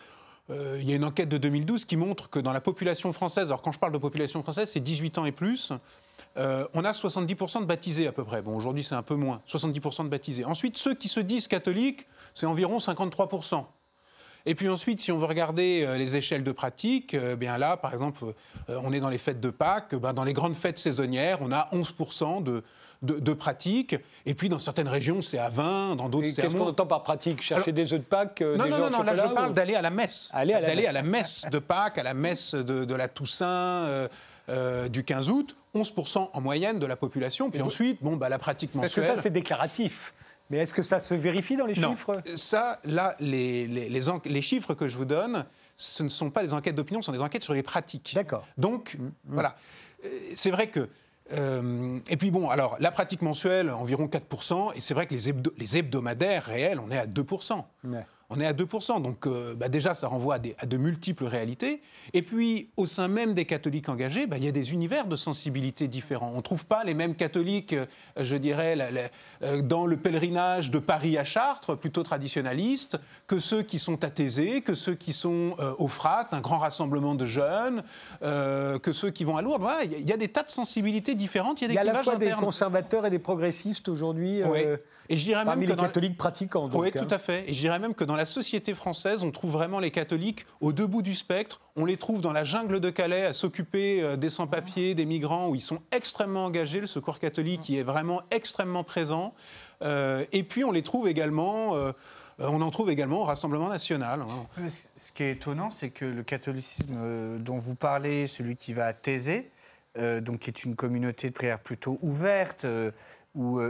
[0.51, 3.49] Euh, Il y a une enquête de 2012 qui montre que dans la population française,
[3.49, 5.73] alors quand je parle de population française, c'est 18 ans et plus,
[6.37, 8.43] euh, on a 70% de baptisés à peu près.
[8.43, 10.45] Bon, aujourd'hui c'est un peu moins, 70% de baptisés.
[10.45, 13.65] Ensuite, ceux qui se disent catholiques, c'est environ 53%.
[14.47, 17.79] Et puis ensuite, si on veut regarder euh, les échelles de pratique, euh, bien là,
[17.79, 18.35] par exemple,
[18.69, 21.69] on est dans les fêtes de Pâques, ben, dans les grandes fêtes saisonnières, on a
[21.73, 22.63] 11% de,
[23.05, 23.97] de, de pratique.
[24.27, 26.87] Et puis dans certaines régions, c'est à 20, dans d'autres, c'est à Qu'est-ce qu'on entend
[26.87, 27.43] par pratique?
[27.43, 29.51] Chercher Alors- des œufs de Pâques euh, Non, des non, non, non, là je parle
[29.51, 30.31] ou- d'aller à la messe.
[30.33, 30.91] Aller à la D'aller messe.
[30.91, 34.09] à la messe de Pâques, à la messe de, de la Toussaint euh,
[34.49, 37.51] euh, du 15 août, 11% en moyenne de la population.
[37.51, 39.17] Puis ensuite, bon, bah, la pratique Parce que mensuelle.
[39.17, 40.15] ça, c'est déclaratif.
[40.51, 42.21] Mais est-ce que ça se vérifie dans les Non, chiffres?
[42.37, 46.31] Ça, là, les, les, les en- les chiffres que je vous donne, ce ne sont
[46.31, 48.13] pas des enquêtes d'opinion, ce sont des enquêtes sur les pratiques.
[48.15, 48.47] D'accord.
[48.59, 49.57] Donc, voilà.
[50.05, 50.89] Euh, C'est vrai que.
[51.33, 55.33] Euh, et puis bon, alors, la pratique mensuelle, environ 4%, et c'est vrai que les,
[55.33, 57.65] hebdo- les hebdomadaires réels, on est à 2%.
[57.85, 58.07] Ouais.
[58.37, 61.25] On est à 2%, donc euh, bah, déjà ça renvoie à, des- à de multiples
[61.27, 61.83] réalités.
[62.13, 65.17] Et puis au sein même des catholiques engagés, bah, il y a des univers de
[65.17, 66.31] sensibilité différents.
[66.33, 67.87] On ne trouve pas les mêmes catholiques, euh,
[68.19, 69.09] je dirais, la- la-
[69.43, 74.11] euh, dans le pèlerinage de Paris à Chartres, plutôt traditionnalistes, que ceux qui sont à
[74.11, 77.83] Thésée, que ceux qui sont au Frat, un grand rassemblement de jeunes,
[78.23, 79.61] que ceux qui vont à Lourdes.
[79.63, 81.69] Voilà, il y a- il y, a des tas de sensibilités différentes, il y a
[81.69, 84.61] des y a à la fois des conservateurs et des progressistes aujourd'hui Oui.
[85.11, 86.69] Et je dirais parmi même que les dans- catholiques pratiquants.
[86.69, 87.05] donc, oui, hein.
[87.07, 87.45] tout à fait.
[87.49, 90.73] Et je dirais même que dans la société française, on trouve vraiment les catholiques au
[90.73, 91.61] deux bouts du spectre.
[91.77, 95.49] On les trouve dans la jungle de Calais à s'occuper euh, des sans-papiers, des migrants,
[95.49, 96.81] où ils sont extrêmement engagés.
[96.81, 99.35] Le secours catholique qui est vraiment extrêmement présent.
[99.83, 101.75] Euh, et puis on les trouve également.
[101.77, 101.93] euh,
[102.39, 104.23] on en trouve également au Rassemblement national.
[104.23, 104.67] hein.
[104.69, 108.93] Ce qui est étonnant, c'est que le catholicisme dont vous parlez, celui qui va à
[108.93, 109.53] Thésée,
[109.97, 112.67] donc qui est une communauté de prière plutôt ouverte,
[113.37, 113.61] où,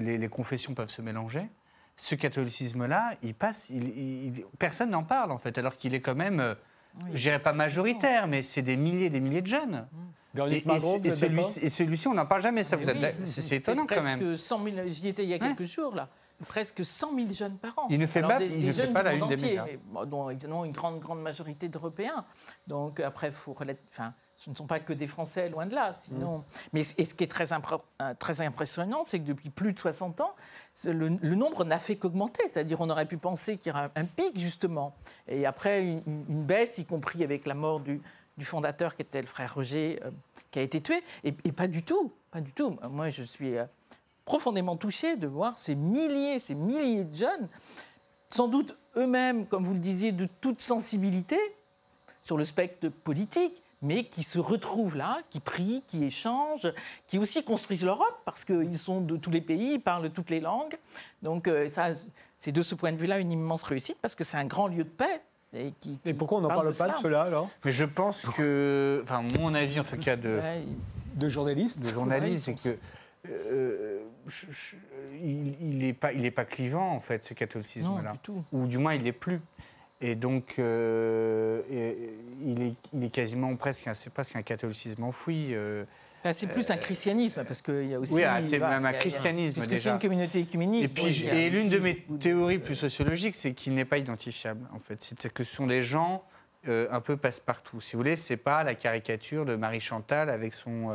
[0.00, 1.48] les confessions peuvent se mélanger,
[2.02, 6.00] ce catholicisme-là, il passe, il- il- il- personne n'en parle en fait, alors qu'il est
[6.00, 6.54] quand même, euh,
[7.12, 9.86] je dirais pas majoritaire, mais c'est des milliers et des milliers de jeunes.
[10.32, 10.68] Et, Véronique et-
[11.08, 11.36] et celui-
[11.70, 12.62] celui-ci, on n'en parle jamais.
[12.62, 12.84] Ça, oui,
[13.24, 14.18] c'est étonnant quand même.
[14.18, 16.08] presque 100 000, j'y étais il y a quelques jours là.
[16.48, 17.86] Presque 100 000 jeunes par an.
[17.90, 19.48] Il ne fait Alors, pas- des- il des ne fait pas la une des entier,
[19.48, 19.64] médias.
[19.64, 22.24] mais, bon, dont évidemment une grande, grande majorité d'Européens.
[22.66, 23.54] Donc après, faut
[23.90, 25.92] enfin, ce ne sont pas que des Français, loin de là.
[25.98, 26.42] Sinon, Mm.
[26.72, 30.20] mais et ce qui est très, euh, très impressionnant, c'est que depuis plus de 60
[30.22, 30.34] ans,
[30.86, 32.42] le, le nombre n'a fait qu'augmenter.
[32.52, 34.94] C'est-à-dire, on aurait pu penser qu'il y aurait un pic justement,
[35.28, 38.00] et après une, une- une baisse, y compris avec la mort du,
[38.38, 40.10] du fondateur qui était le frère Roger, euh,
[40.50, 41.02] qui a été tué.
[41.22, 42.78] Et, et pas du tout, pas du tout.
[42.90, 43.66] Moi, je suis euh,
[44.30, 47.48] profondément touchée de voir ces milliers, ces milliers de jeunes,
[48.28, 51.36] sans doute eux-mêmes, comme vous le disiez, de toute sensibilité
[52.22, 56.72] sur le spectre politique, mais qui se retrouvent là, qui prient, qui échangent,
[57.08, 60.38] qui aussi construisent l'Europe, parce qu'ils sont de tous les pays, ils parlent toutes les
[60.38, 60.78] langues.
[61.22, 61.88] Donc euh, ça,
[62.36, 64.84] c'est de ce point de vue-là une immense réussite, parce que c'est un grand lieu
[64.84, 65.22] de paix.
[65.52, 66.92] Et, qui, Et qui pourquoi on n'en parle pas cela.
[66.92, 67.50] de cela alors?
[67.64, 70.62] Mais je pense que, enfin, mon avis en tout cas de, Ouais,
[71.16, 72.78] De journaliste, Ouais, c'est que
[73.30, 74.76] euh, je- je-
[75.22, 78.44] il n'est pas, il est pas clivant en fait ce catholicisme-là, du tout.
[78.52, 79.40] ou du moins il l'est plus.
[80.02, 82.14] Et donc euh, et-
[82.44, 85.48] il, est, il est quasiment presque, un- c'est presque un catholicisme enfoui.
[85.54, 85.84] euh,
[86.32, 88.14] c'est plus un christianisme, parce qu'il y a aussi.
[88.14, 89.92] Oui, ah, c'est même un christianisme, Puisque c'est déjà.
[89.94, 90.84] une communauté écuménique.
[90.84, 94.78] Et, puis, et l'une de mes théories plus sociologiques, c'est qu'il n'est pas identifiable, en
[94.78, 95.02] fait.
[95.02, 96.22] C'est que ce sont des gens
[96.68, 97.80] euh, un peu passe-partout.
[97.80, 100.90] Si vous voulez, c'est pas la caricature de Marie Chantal avec son.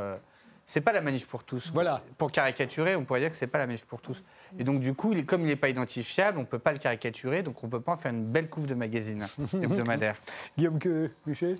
[0.65, 1.71] C'est pas la manif pour tous.
[1.73, 2.01] Voilà.
[2.17, 4.23] Pour caricaturer, on pourrait dire que c'est pas la manif pour tous.
[4.57, 6.79] Et donc, du coup, il est- comme il n'est pas identifiable, on peut pas le
[6.79, 10.15] caricaturer, donc on peut pas en faire une belle couve de magazine hebdomadaire.
[10.57, 11.57] Guillaume que Boucher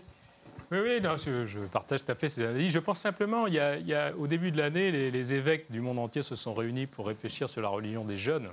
[0.72, 2.72] Oui, oui, non, je, je partage tout à fait ces analyses.
[2.74, 5.34] Je pense simplement, il y a, il y a- au début de l'année, les, les
[5.34, 8.50] évêques du monde entier se sont réunis pour réfléchir sur la religion des jeunes.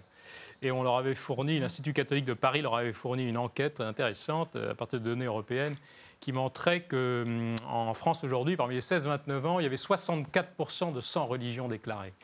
[0.65, 4.55] Et on leur avait fourni, l'Institut catholique de Paris leur avait fourni une enquête intéressante
[4.55, 5.75] euh, à partir de données européennes
[6.23, 11.01] qui montrait que hum, France aujourd'hui, parmi les 16-29 ans, il y avait 64% de
[11.01, 12.15] 100 religions déclarées.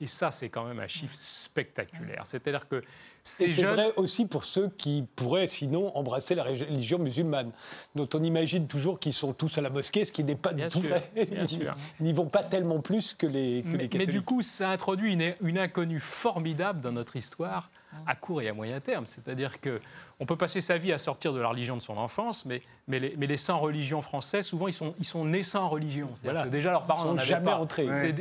[0.00, 2.22] Et ça, c'est quand même un chiffre spectaculaire.
[2.24, 2.82] C'est-à-dire que
[3.22, 7.52] ces Et c'est vrai aussi pour ceux qui pourraient sinon embrasser la religion musulmane,
[7.94, 10.66] dont on imagine toujours qu'ils sont tous à la mosquée, ce qui n'est pas Bien
[10.66, 11.10] du tout sûr, vrai.
[11.16, 14.10] Ils n'y vont pas tellement plus que les, que les Mais, mais catholiques.
[14.10, 17.70] du coup, ça introduit une, une inconnue formidable dans notre histoire
[18.06, 19.06] à court et à moyen terme.
[19.06, 19.80] C'est-à-dire que
[20.20, 23.00] on peut passer sa vie à sortir de la religion de son enfance, mais, mais,
[23.00, 26.08] les, mais les sans religions français, souvent, ils sont, ils sont nés sans religion.
[26.14, 26.44] C'est-à-dire Voilà.
[26.44, 27.66] que déjà, leurs parents n'en jamais pas.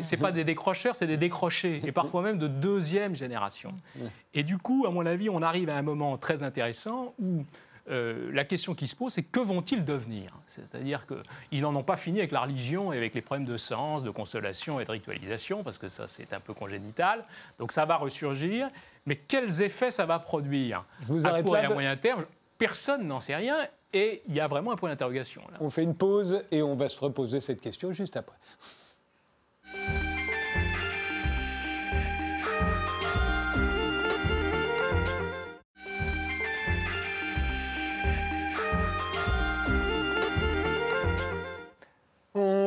[0.02, 3.74] C'est pas des décrocheurs, c'est des décrochés, et parfois même de deuxième génération.
[4.34, 7.44] Et du coup, à mon avis, on arrive à un moment très intéressant où
[7.90, 10.30] euh, la question qui se pose, c'est que vont-ils devenir?
[10.46, 14.04] C'est-à-dire qu'ils n'en ont pas fini avec la religion et avec les problèmes de sens,
[14.04, 17.20] de consolation et de ritualisation, parce que ça, c'est un peu congénital.
[17.60, 18.70] Donc ça va ressurgir.
[19.06, 22.26] Mais quels effets ça va produire Je vous à court et à moyen terme
[22.58, 23.58] Personne n'en sait rien.
[23.94, 25.44] Et il y a vraiment un point d'interrogation.
[25.60, 28.36] On fait une pause et on va se reposer cette question juste après.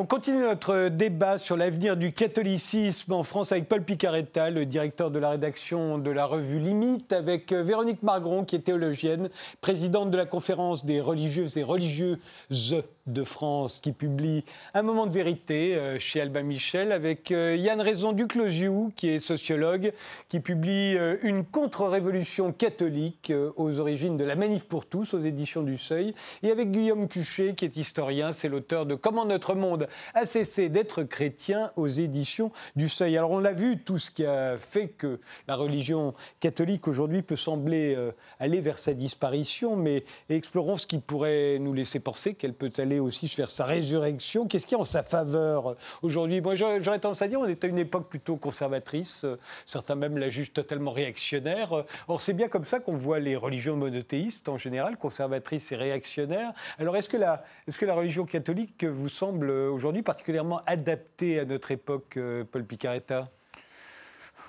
[0.07, 5.11] On continue notre débat sur l'avenir du catholicisme en France avec Paul Picaretta, le directeur
[5.11, 10.13] de la rédaction de la revue Limite, avec euh, Véronique Margron, qui est théologienne, présidente
[10.13, 15.77] de la conférence des religieuses et religieuses de France, qui publie Un moment de vérité
[15.77, 19.93] euh, chez Albin Michel, avec euh, Yann Raison Duclosiou, qui est sociologue,
[20.29, 25.63] qui publie euh, Une contre-révolution catholique aux origines de la manif pour tous aux éditions
[25.63, 29.89] du Seuil, et avec Guillaume Cuchet, qui est historien, c'est l'auteur de Comment notre monde
[30.15, 33.17] a cessé d'être chrétien aux éditions du Seuil.
[33.17, 37.37] Alors on l'a vu, tout ce qui a fait que la religion catholique aujourd'hui peut
[37.37, 37.97] sembler
[38.41, 42.96] aller vers sa disparition, mais explorons ce qui pourrait nous laisser penser qu'elle peut aller
[42.99, 44.47] aussi vers sa résurrection.
[44.47, 46.41] Qu'est-ce qui est en sa faveur euh, aujourd'hui?
[46.41, 50.19] Moi j'aurais tendance à dire on est à une époque plutôt conservatrice, euh, certains même
[50.19, 51.73] la jugent totalement réactionnaire.
[51.73, 55.77] Euh, Or c'est bien comme ça qu'on voit les religions monothéistes en général, conservatrices et
[55.77, 56.53] réactionnaires.
[56.79, 61.45] Alors est-ce que la, est-ce que la religion catholique vous semble aujourd'hui particulièrement adaptée à
[61.45, 62.19] notre époque,
[62.51, 63.29] Paul Picaretta?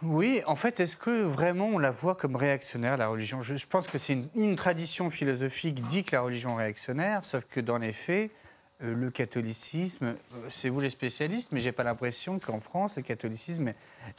[0.03, 3.41] Oui, en fait, est-ce que vraiment on la voit comme réactionnaire, la religion?
[3.41, 7.59] Je, pense que c'est une, tradition philosophique dit que la religion est réactionnaire, sauf que
[7.59, 8.29] dans les faits,
[8.83, 13.01] euh, le catholicisme, euh, c'est vous les spécialistes, mais j'ai pas l'impression qu'en France, le
[13.01, 13.73] catholicisme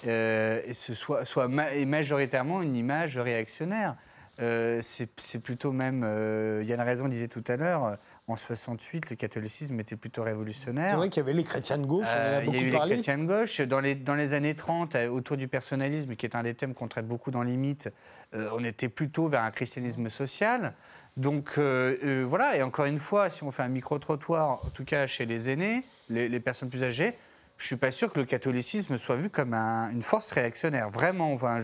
[0.07, 3.95] euh, soit, majoritairement une image réactionnaire.
[4.41, 7.97] Euh, c'est plutôt même, euh, Yann Raison disait tout à l'heure,
[8.29, 10.91] en 68, le catholicisme était plutôt révolutionnaire.
[10.91, 12.59] C'est vrai qu'il y avait les chrétiens de gauche, on en a il y beaucoup
[12.59, 12.91] a eu parlé.
[12.91, 13.61] les chrétiens de gauche.
[13.63, 16.75] Dans les, dans les années 30, euh, autour du personnalisme, qui est un des thèmes
[16.75, 17.91] qu'on traite beaucoup dans Limite,
[18.35, 20.75] euh, on était plutôt vers un christianisme social.
[21.17, 25.27] Donc voilà, et encore une fois, si on fait un micro-trottoir, en tout cas chez
[25.27, 27.19] les aînés, les, les personnes plus âgées,
[27.59, 30.89] je suis pas sûr que le catholicisme soit vu comme un- une force réactionnaire.
[30.91, 31.59] Vraiment, enfin,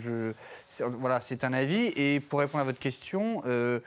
[0.80, 1.92] voilà, c'est un avis.
[1.96, 3.78] Et pour répondre à votre question, euh,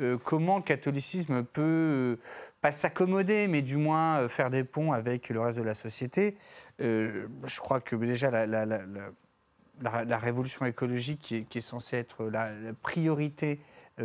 [0.00, 2.16] euh, comment le catholicisme peut euh,
[2.60, 6.36] pas s'accommoder, mais du moins faire des ponts avec le reste de la société
[6.78, 13.60] Je crois que déjà la, révolution écologique, qui est, censée être la, priorité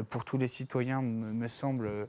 [0.09, 2.07] pour tous les citoyens, me, semble.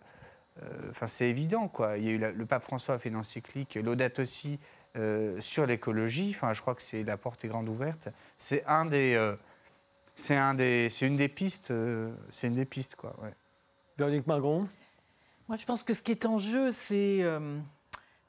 [0.90, 1.98] Enfin, c'est évident, quoi.
[1.98, 3.78] Il y a eu le pape François a fait une encyclique,
[4.18, 4.58] aussi,
[4.96, 6.32] euh, sur l'écologie.
[6.34, 8.08] Enfin, je crois que c'est la porte est grande ouverte.
[8.38, 9.36] C'est un des, euh,
[10.14, 13.14] c'est un des, c'est une des pistes, euh, c'est une des pistes, quoi.
[13.22, 13.34] ouais.
[13.98, 14.64] Véronique Margron
[15.48, 17.22] Moi, je pense que ce qui est en jeu, c'est.
[17.22, 17.58] euh,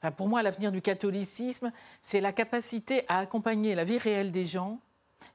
[0.00, 1.72] enfin, pour moi, l'avenir du catholicisme,
[2.02, 4.78] c'est la capacité à accompagner la vie réelle des gens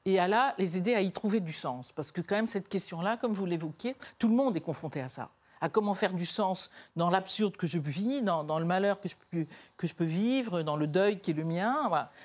[0.06, 1.92] et à là les aider à y trouver du sens.
[1.92, 5.10] Parce que, quand même, cette question-là, comme vous l'évoquiez, tout le monde est confronté à
[5.10, 5.32] ça.
[5.62, 9.15] À comment faire du sens dans l'absurde que je vis, dans, le malheur que je,
[9.32, 9.45] peux,
[9.78, 11.76] que je peux vivre, dans le deuil qui est le mien.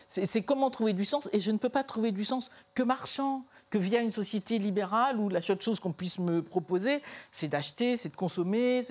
[0.07, 1.29] C'est comment trouver du sens.
[1.33, 5.18] Et je ne peux pas trouver du sens que marchant, que via une société libérale
[5.18, 8.83] où la seule chose qu'on puisse me proposer, c'est d'acheter, c'est de consommer.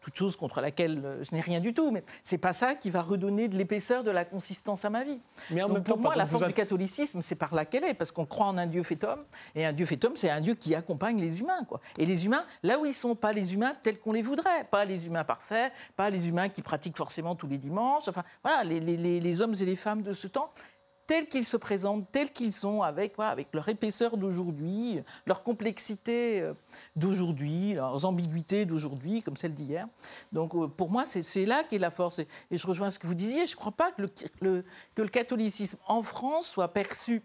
[0.00, 2.90] Toute chose contre laquelle euh, je n'ai rien du tout, mais c'est pas ça qui
[2.90, 5.20] va redonner de l'épaisseur, de la consistance à ma vie.
[5.50, 7.64] Mais en Donc, même pour temps, moi, la force a- du catholicisme, c'est par là
[7.66, 10.16] qu'elle est, parce qu'on croit en un Dieu fait homme, et un Dieu fait homme,
[10.16, 11.80] c'est un Dieu qui accompagne les humains, quoi.
[11.98, 14.84] Et les humains, là où ils sont, pas les humains tels qu'on les voudrait, pas
[14.84, 18.80] les humains parfaits, pas les humains qui pratiquent forcément tous les dimanches, enfin, voilà, les,
[18.80, 20.50] les- les- les hommes et les femmes de ce temps
[21.10, 26.54] tels qu'ils se présentent, tels qu'ils sont, avec, avec leur épaisseur d'aujourd'hui, leur complexité euh,
[26.94, 29.88] d'aujourd'hui, leurs ambiguïtés d'aujourd'hui, comme celle d'hier.
[30.30, 32.20] Donc euh, pour moi, c'est là qu'est la force.
[32.20, 34.02] Et, je rejoins ce que vous disiez, je ne crois pas que
[34.40, 37.22] le- que le catholicisme en France soit perçu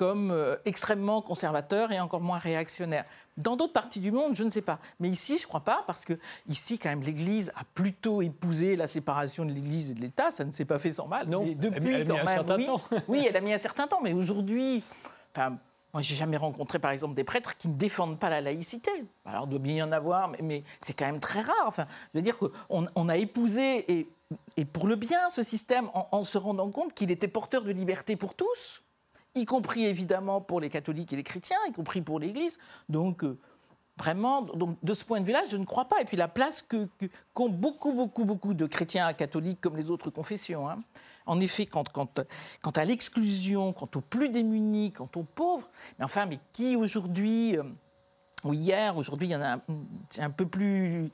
[0.00, 3.04] comme euh, extrêmement conservateur et encore moins réactionnaire.
[3.36, 4.78] Dans d'autres parties du monde, je ne sais pas.
[4.98, 6.14] Mais ici, je ne crois pas, parce que
[6.48, 10.30] ici, quand même, l'Église a plutôt épousé la séparation de l'Église et de l'État.
[10.30, 11.28] Ça ne s'est pas fait sans mal.
[11.28, 12.64] Non, Mais elle a depuis, mis- elle a quand un même, certain oui.
[12.64, 12.80] temps.
[13.08, 14.00] Oui, elle a mis un certain temps.
[14.02, 14.82] Mais aujourd'hui,
[15.34, 15.58] enfin,
[15.92, 18.90] moi, j'ai jamais rencontré, par exemple, des prêtres qui ne défendent pas la laïcité.
[19.26, 21.64] Alors, il doit bien y en avoir, mais, mais c'est quand même très rare.
[21.66, 21.84] Enfin,
[22.14, 24.08] je veux dire qu'on on a épousé, et,
[24.56, 27.70] et pour le bien, ce système, en, en se rendant compte qu'il était porteur de
[27.70, 28.82] liberté pour tous,
[29.34, 32.58] y compris évidemment pour les catholiques et les chrétiens, y compris pour l'Église.
[32.88, 33.38] Donc, euh,
[33.96, 36.00] vraiment, donc, de ce point de vue-là, je ne crois pas.
[36.00, 39.90] Et puis la place que- que- qu'ont beaucoup, beaucoup, beaucoup de chrétiens catholiques comme les
[39.90, 40.68] autres confessions.
[40.68, 40.78] hein.
[41.26, 42.08] En effet, quant, quant-
[42.76, 47.62] à l'exclusion, quant aux plus démunis, quant aux pauvres, mais enfin, mais qui aujourd'hui, euh,
[48.44, 49.60] ou hier, aujourd'hui, il y en a un,
[50.18, 51.12] un peu plus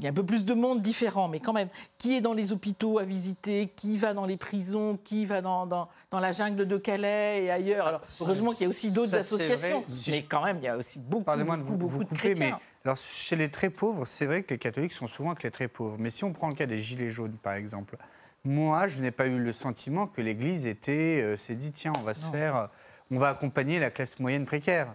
[0.00, 2.32] il y a un peu plus de monde différent, mais quand même, qui est dans
[2.32, 6.32] les hôpitaux à visiter, qui va dans les prisons, qui va dans, dans, dans la
[6.32, 7.86] jungle de Calais et ailleurs.
[7.86, 9.84] Alors, heureusement qu'il y a aussi d'autres associations.
[9.88, 12.04] Si mais je- quand même, il y a aussi beaucoup, Pardonnez-moi de vous, beaucoup vous
[12.04, 12.58] de couper, mais chrétiens.
[12.84, 15.68] alors, chez les très pauvres, c'est vrai que les catholiques sont souvent avec les très
[15.68, 15.96] pauvres.
[15.98, 17.96] Mais si on prend le cas des Gilets jaunes, par exemple,
[18.42, 22.02] moi, je n'ai pas eu le sentiment que l'Église était, euh, s'est dit, tiens, on
[22.02, 22.66] va se faire, euh,
[23.10, 24.94] on va accompagner la classe moyenne précaire.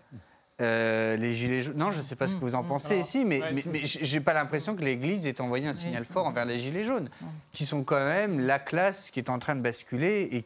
[0.62, 1.76] Euh, les gilets jaunes.
[1.76, 3.64] Non, je ne sais pas ce que vous en pensez ici, mais, ouais.
[3.66, 7.10] mais, j'ai pas l'impression que l'Église ait envoyé un signal fort envers les gilets jaunes,
[7.52, 10.46] qui sont quand même la classe qui est en train de basculer et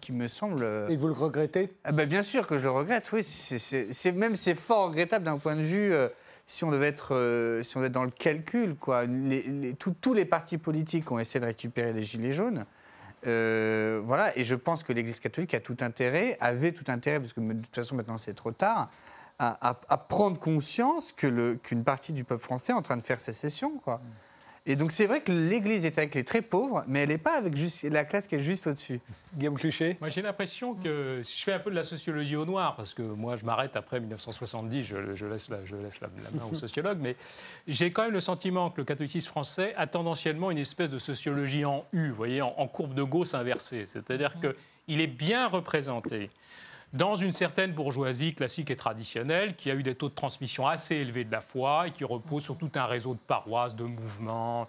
[0.00, 0.62] qui me semble.
[0.62, 1.70] euh, Et vous le regrettez?
[1.82, 3.24] Ah bah, bien sûr que je le regrette, oui.
[3.24, 6.08] C'est- même c'est fort regrettable d'un point de vue euh,
[6.46, 9.06] si on devait être euh, si on devait être dans le calcul quoi.
[9.06, 12.64] Les- les- tous- tous les partis politiques ont essayé de récupérer les gilets jaunes.
[13.26, 17.32] Euh, voilà, et je pense que l'Église catholique a tout intérêt, avait tout intérêt, parce
[17.32, 18.90] que de toute façon maintenant c'est trop tard,
[19.38, 23.20] à, à- à prendre conscience qu'une partie du peuple français est en train de faire
[23.20, 24.00] sécession, quoi.
[24.70, 27.38] Et donc c'est vrai que l'Église est avec les très pauvres, mais elle n'est pas
[27.38, 29.00] avec juste la classe qui est juste au-dessus.
[29.34, 32.44] Guillaume Cluchet Moi, j'ai l'impression que si je fais un peu de la sociologie au
[32.44, 36.08] noir, parce que moi, je m'arrête après 1970, je, je laisse, la, je laisse la,
[36.22, 37.16] la main aux sociologues, mais
[37.66, 41.64] j'ai quand même le sentiment que le catholicisme français a tendanciellement une espèce de sociologie
[41.64, 43.86] en U, vous voyez, en, en courbe de Gauss inversée.
[43.86, 46.28] C'est-à-dire qu'il est bien représenté
[46.92, 50.96] dans une certaine bourgeoisie classique et traditionnelle qui a eu des taux de transmission assez
[50.96, 54.66] élevés de la foi et qui repose sur tout un réseau de paroisses, de mouvements,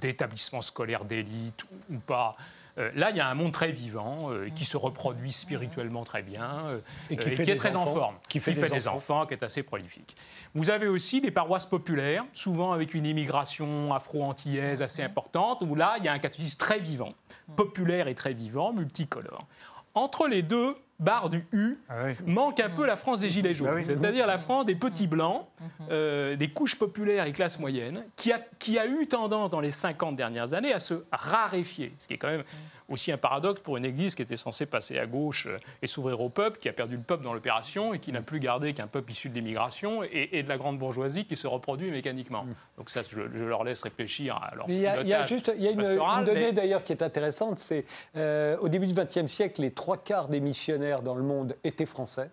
[0.00, 2.36] d'établissements scolaires d'élite ou, pas.
[2.76, 6.22] Euh, là, il y a un monde très vivant euh, qui se reproduit spirituellement très
[6.22, 8.96] bien euh, Et qui fait qui est très en forme, Qui fait des des enfants.
[8.96, 10.16] enfants, qui est assez prolifique.
[10.54, 15.94] Vous avez aussi des paroisses populaires, souvent avec une immigration afro-antillaise assez importante, où là,
[15.98, 17.10] il y a un catholicisme très vivant,
[17.54, 19.46] populaire et très vivant, multicolore.
[19.94, 22.12] Entre les deux barres du U, Ah oui.
[22.26, 23.84] manque un peu la France des Gilets jaunes, Bah oui.
[23.84, 25.46] c'est-à-dire la France des petits blancs,
[25.90, 29.70] euh, des couches populaires et classes moyennes, qui a, qui a eu tendance dans les
[29.72, 32.44] 50 dernières années à se raréfier, ce qui est quand même
[32.88, 36.20] aussi un paradoxe pour une église qui était censée passer à gauche euh, et s'ouvrir
[36.20, 38.86] au peuple, qui a perdu le peuple dans l'opération et qui n'a plus gardé qu'un
[38.86, 42.46] peuple issu de l'immigration et, et de la grande bourgeoisie qui se reproduit mécaniquement.
[42.76, 45.52] Donc ça, je, je leur laisse réfléchir à leur Mais il y a, y juste
[45.56, 47.84] il y a une, pastoral, une donnée mais- d'ailleurs qui est intéressante, c'est
[48.16, 51.86] euh, au début du XXe siècle, les trois quarts des missionnaires dans le monde étaient
[51.86, 52.30] français.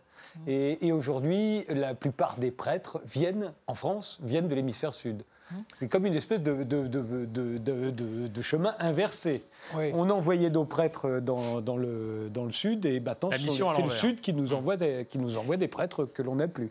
[0.47, 5.23] Et, et aujourd'hui, la plupart des prêtres viennent en France, viennent de l'hémisphère sud.
[5.73, 9.43] C'est comme une espèce de, de- de- de- de- de- de chemin inversé.
[9.75, 9.91] Oui.
[9.93, 14.21] On envoyait nos prêtres dans, dans le, dans le sud et maintenant c'est le sud
[14.21, 16.69] qui nous, envoie des, qui nous envoie des prêtres que l'on n'a plus.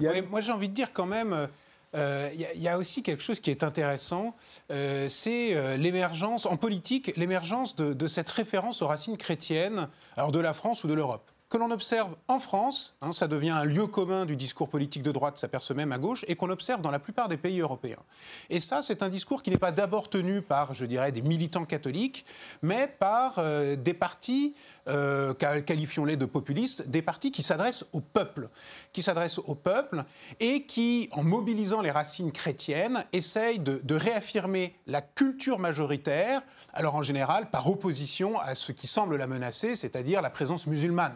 [0.00, 1.48] Y a- moi, j'ai envie de dire quand même.
[1.94, 4.34] euh, Il y, a- il y a aussi quelque chose qui est intéressant,
[4.70, 10.30] euh, c'est euh, l'émergence, en politique, l'émergence de, de cette référence aux racines chrétiennes, alors
[10.32, 11.30] de la France ou de l'Europe.
[11.48, 15.12] Que l'on observe en France, hein, ça devient un lieu commun du discours politique de
[15.12, 18.02] droite, ça perce même à gauche, et qu'on observe dans la plupart des pays européens.
[18.50, 21.64] Et ça, c'est un discours qui n'est pas d'abord tenu par, je dirais, des militants
[21.64, 22.24] catholiques,
[22.62, 24.56] mais par euh, des partis
[24.88, 28.48] euh, qualifions-les de populistes, des partis qui s'adressent au peuple,
[28.92, 30.04] qui s'adressent au peuple
[30.40, 36.94] et qui, en mobilisant les racines chrétiennes, essayent de, de réaffirmer la culture majoritaire, alors
[36.94, 41.14] en général par opposition à ce qui semble la menacer, c'est-à-dire la présence musulmane.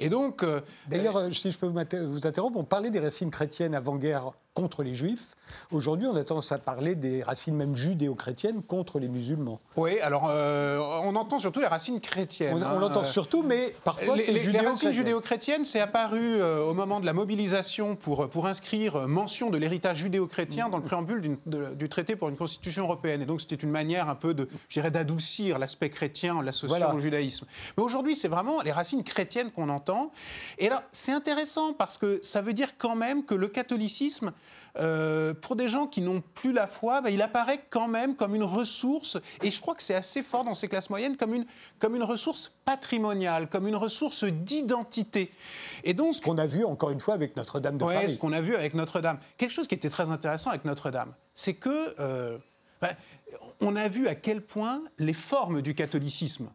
[0.00, 0.42] Et donc.
[0.42, 4.82] euh, D'ailleurs, euh, si je peux vous interrompre, on parlait des racines chrétiennes avant-guerre contre
[4.82, 5.34] les juifs.
[5.70, 9.60] Aujourd'hui, on a tendance à parler des racines même judéo-chrétiennes contre les musulmans.
[9.76, 12.54] oui, alors euh, on entend surtout les racines chrétiennes.
[12.56, 14.92] On, hein, on l'entend euh, surtout, mais parfois les, c'est les- les racines judéo-chrétien.
[14.92, 19.58] judéo-chrétiennes, c'est apparu euh, au moment de la mobilisation pour, pour inscrire euh, mention de
[19.58, 23.20] l'héritage judéo-chrétien dans le préambule de- du traité pour une constitution européenne.
[23.20, 26.68] Et donc c'était une manière un peu de, je dirais, d'adoucir l'aspect chrétien en l'associant
[26.78, 26.94] Voilà.
[26.94, 27.44] au judaïsme.
[27.76, 29.85] Mais aujourd'hui, c'est vraiment les racines chrétiennes qu'on entend.
[30.58, 34.32] Et là, c'est intéressant parce que ça veut dire quand même que le catholicisme,
[34.78, 38.34] euh, pour des gens qui n'ont plus la foi, bah, il apparaît quand même comme
[38.34, 41.46] une ressource, et je crois que c'est assez fort dans ces classes moyennes, comme une,
[41.78, 45.30] comme une ressource patrimoniale, comme une ressource d'identité.
[45.84, 48.10] Et donc, Ce qu'on a vu encore une fois avec Notre-Dame de Ouais, Paris.
[48.10, 49.18] ce qu'on a vu avec Notre-Dame.
[49.38, 52.36] Quelque chose qui était très intéressant avec Notre-Dame, c'est que euh,
[52.82, 52.94] ben,
[53.60, 56.50] on a vu à quel point les formes du catholicisme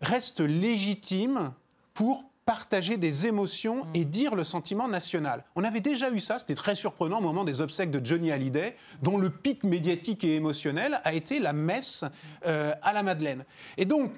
[0.00, 1.52] restent légitimes
[1.92, 5.44] pour partager des émotions et dire le sentiment national.
[5.54, 8.74] On avait déjà eu ça, c'était très surprenant au moment des obsèques de Johnny Hallyday,
[9.02, 12.04] dont le pic médiatique et émotionnel a été la messe
[12.44, 13.44] euh, à la Madeleine.
[13.76, 14.10] Et donc,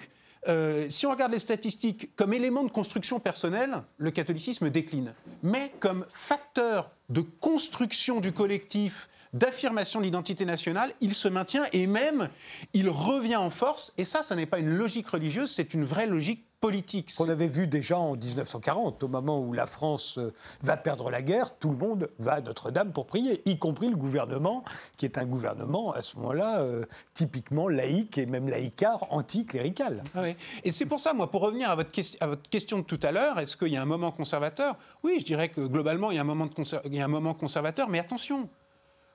[0.49, 5.13] euh, si on regarde les statistiques comme élément de construction personnelle, le catholicisme décline.
[5.43, 11.87] Mais comme facteur de construction du collectif, d'affirmation de l'identité nationale, il se maintient et
[11.87, 12.29] même
[12.75, 13.93] il revient en force.
[13.99, 17.13] Et ça, ça n'est pas une logique religieuse, c'est une vraie logique politique.
[17.17, 21.21] qu'on avait vu déjà en 1940, au moment où la France euh, va perdre la
[21.21, 24.63] guerre, tout le monde va à Notre-Dame pour prier, y compris le gouvernement,
[24.97, 30.05] qui est un gouvernement à ce moment-là euh, typiquement laïque et même laïcard, anticlérical.
[30.15, 30.37] Ah oui.
[30.63, 33.01] Et c'est pour ça, moi, pour revenir à votre, ques- à votre question de tout
[33.03, 34.77] à l'heure, est-ce qu'il y a un moment conservateur?
[35.03, 36.53] Oui, je dirais que globalement, il y a un moment, de
[36.85, 38.49] il y a un moment conservateur, mais attention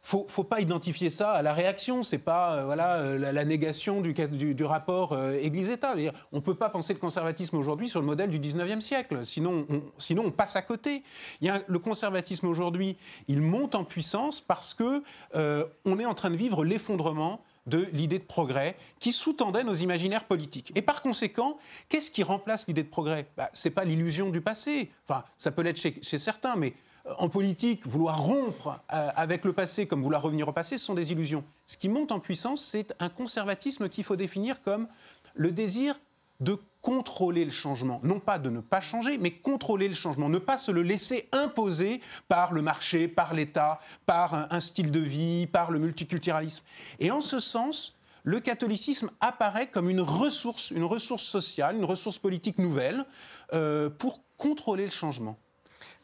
[0.08, 2.01] faut, faut pas identifier ça à la réaction.
[2.01, 5.95] C'est pas euh, voilà euh, la, négation du, rapport euh, Église-État.
[6.32, 9.26] On peut pas penser le conservatisme aujourd'hui sur le modèle du 19e siècle.
[9.26, 11.03] Sinon, on, sinon on passe à côté.
[11.41, 12.95] Il y a, le conservatisme aujourd'hui,
[13.28, 15.03] il monte en puissance parce que
[15.34, 20.24] on est en train de vivre l'effondrement de l'idée de progrès qui sous-tendait nos imaginaires
[20.24, 20.72] politiques.
[20.76, 21.58] Et par conséquent,
[21.89, 23.28] qu'est-ce qui remplace l'idée de progrès?
[23.36, 24.89] Bah, C'est pas l'illusion du passé.
[25.08, 26.74] Enfin, ça peut l'être chez, certains, mais
[27.18, 30.93] en politique, vouloir rompre euh, avec le passé comme vouloir revenir au passé, ce sont
[30.93, 31.43] des illusions.
[31.66, 34.88] Ce qui monte en puissance, c'est un conservatisme qu'il faut définir comme
[35.36, 35.99] le désir
[36.39, 37.99] de contrôler le changement.
[38.03, 40.30] Non pas de ne pas changer, mais contrôler le changement.
[40.30, 44.91] Ne pas se le laisser imposer par le marché, par l'État, par un, un style
[44.91, 46.64] de vie, par le multiculturalisme.
[46.99, 47.97] Et en ce sens,
[48.28, 53.05] le catholicisme apparaît comme une ressource, une ressource sociale, une ressource politique nouvelle
[53.53, 55.38] euh, pour contrôler le changement.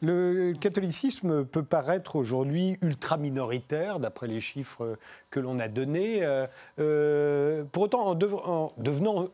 [0.04, 4.98] Le catholicisme peut paraître aujourd'hui ultra minoritaire, d'après les chiffres
[5.30, 6.22] que l'on a donnés.
[6.22, 6.46] Euh,
[6.78, 9.28] euh, pour autant, en, dev- en devenant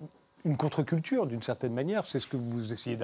[0.47, 2.97] une contre-culture, d'une certaine manière, c'est ce que vous essayez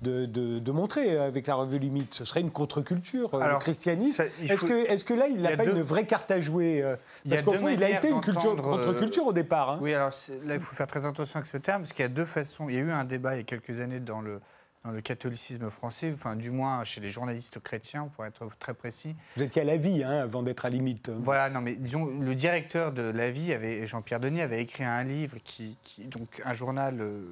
[0.00, 2.14] de, de- de montrer avec la revue Limite.
[2.14, 4.22] Ce serait une contre-culture, euh, le christianisme.
[4.48, 6.96] Est-ce que, là, il n'a a pas deux- une vraie carte à jouer euh,
[7.28, 9.72] Parce qu'au fond, il a été une euh, contre-culture au départ.
[9.72, 9.78] hein.
[9.82, 10.10] Oui, alors
[10.46, 12.68] là, il faut faire très attention avec ce terme, parce qu'il y a deux façons.
[12.70, 14.40] Il y a eu un débat il y a quelques années dans le,
[14.84, 19.16] dans le catholicisme français, enfin, du moins chez les journalistes chrétiens, pour être très précis.
[19.36, 21.08] Vous étiez à la vie hein, avant d'être à Limite.
[21.08, 25.02] Voilà, non, mais disons, le directeur de La Vie, avait, Jean-Pierre Denis, avait écrit un
[25.02, 27.22] livre, qui, qui- donc un journal euh,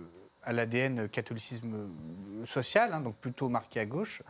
[0.42, 4.22] à l'ADN catholicisme euh, social, hein, donc plutôt marqué à gauche,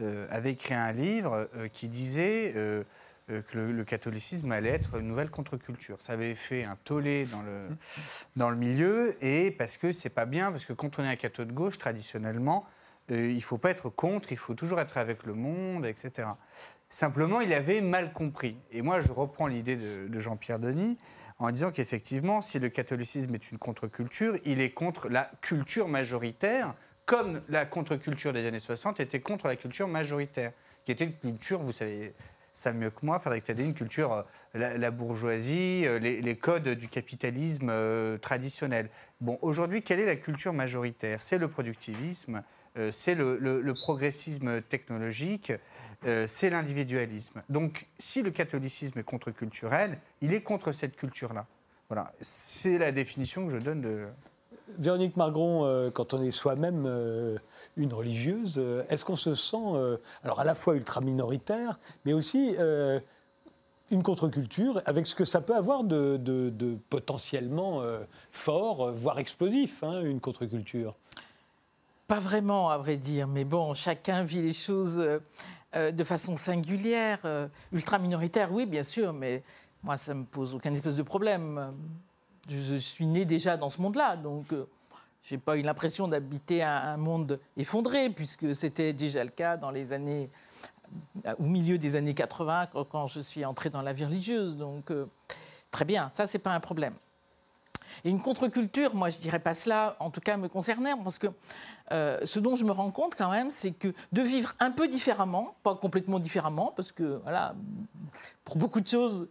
[0.00, 2.84] euh, avait écrit un livre euh, qui disait euh,
[3.26, 6.00] que le, le catholicisme allait être une nouvelle contre-culture.
[6.00, 7.68] Ça avait fait un tollé dans le,
[8.36, 11.16] dans le milieu, et parce que c'est pas bien, parce que quand on est un
[11.16, 12.64] catho de gauche, traditionnellement,
[13.10, 16.28] euh, il faut pas être contre, il faut toujours être avec le monde, etc.
[16.88, 18.56] Simplement, il avait mal compris.
[18.70, 20.98] Et moi, je reprends l'idée de, de Jean-Pierre Denis
[21.38, 26.74] en disant qu'effectivement, si le catholicisme est une contre-culture, il est contre la culture majoritaire,
[27.04, 30.52] comme la contre-culture des années 60 était contre la culture majoritaire,
[30.84, 32.14] qui était une culture, vous savez
[32.56, 36.88] ça mieux que moi, Frédéric Tadé, une culture, euh, la, bourgeoisie, euh, les, codes du
[36.88, 38.88] capitalisme euh, traditionnel.
[39.20, 41.20] Bon, aujourd'hui, quelle est la culture majoritaire?
[41.20, 42.42] C'est le productivisme,
[42.90, 45.52] c'est le, progressisme technologique,
[46.26, 47.42] c'est l'individualisme.
[47.48, 51.46] Donc, si le catholicisme est contre-culturel, il est contre cette culture-là.
[51.88, 54.06] Voilà, c'est la définition que je donne de.
[54.78, 57.36] Véronique Margron, euh, quand on est soi-même euh,
[57.76, 59.56] une religieuse, euh, est-ce qu'on se sent,
[60.24, 62.56] alors à la fois ultra minoritaire, mais aussi
[63.90, 67.82] une contre-culture, avec ce que ça peut avoir de, potentiellement
[68.32, 70.94] fort, voire explosif, hein, une contre-culture?
[72.08, 75.02] Pas vraiment, à vrai dire, mais bon, chacun vit les choses
[75.74, 77.48] de façon singulière.
[77.72, 79.42] Ultra minoritaire, oui, bien sûr, mais
[79.82, 81.74] moi, ça me pose aucun espèce de problème.
[82.48, 84.68] Je, suis né déjà dans ce monde-là, donc euh,
[85.22, 89.92] j'ai pas eu l'impression d'habiter un, monde effondré, puisque c'était déjà le cas dans les
[89.92, 90.30] années,
[91.26, 94.56] euh, au milieu des années 80, quand, je suis entrée dans la vie religieuse.
[94.56, 95.06] Donc, euh,
[95.72, 96.94] très bien, ça, c'est pas un problème.
[98.04, 101.28] Et une contre-culture, moi je dirais pas cela, en tout cas me concernant, parce que
[101.92, 104.88] euh, ce dont je me rends compte quand même, c'est que de vivre un peu
[104.88, 107.54] différemment, pas complètement différemment, parce que voilà,
[108.44, 109.28] pour beaucoup de choses,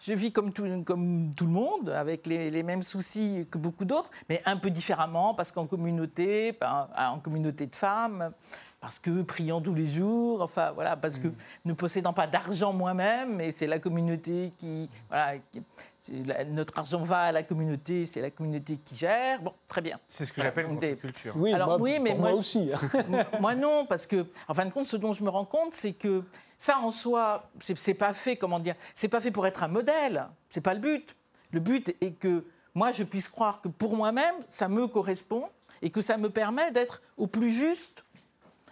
[0.00, 3.84] je vis comme tout, comme tout le monde, avec les, les mêmes soucis que beaucoup
[3.84, 8.32] d'autres, mais un peu différemment, parce qu'en communauté, pas- en communauté de femmes,
[8.80, 11.28] parce que priant tous les jours, enfin voilà, parce que
[11.64, 15.62] ne possédant pas d'argent moi-même, mais c'est la communauté qui, voilà, qui-
[15.98, 19.42] c'est la- notre argent va à la communauté, c'est la communauté qui gère.
[19.42, 19.98] Bon, très bien.
[20.06, 21.34] C'est ce que j'appelle des- contre-culture.
[21.36, 22.70] Oui, Alors, moi, oui, mais pour moi, aussi.
[23.40, 25.92] moi, non, parce que, en fin de compte, ce dont je me rends compte, c'est
[25.92, 26.22] que
[26.56, 30.28] ça en soi, c'est pas fait, comment dire, c'est pas fait pour être un modèle.
[30.48, 31.16] C'est pas le but.
[31.50, 35.44] Le but est que moi, je puisse croire que pour moi-même, ça me correspond
[35.82, 38.04] et que ça me permet d'être au plus juste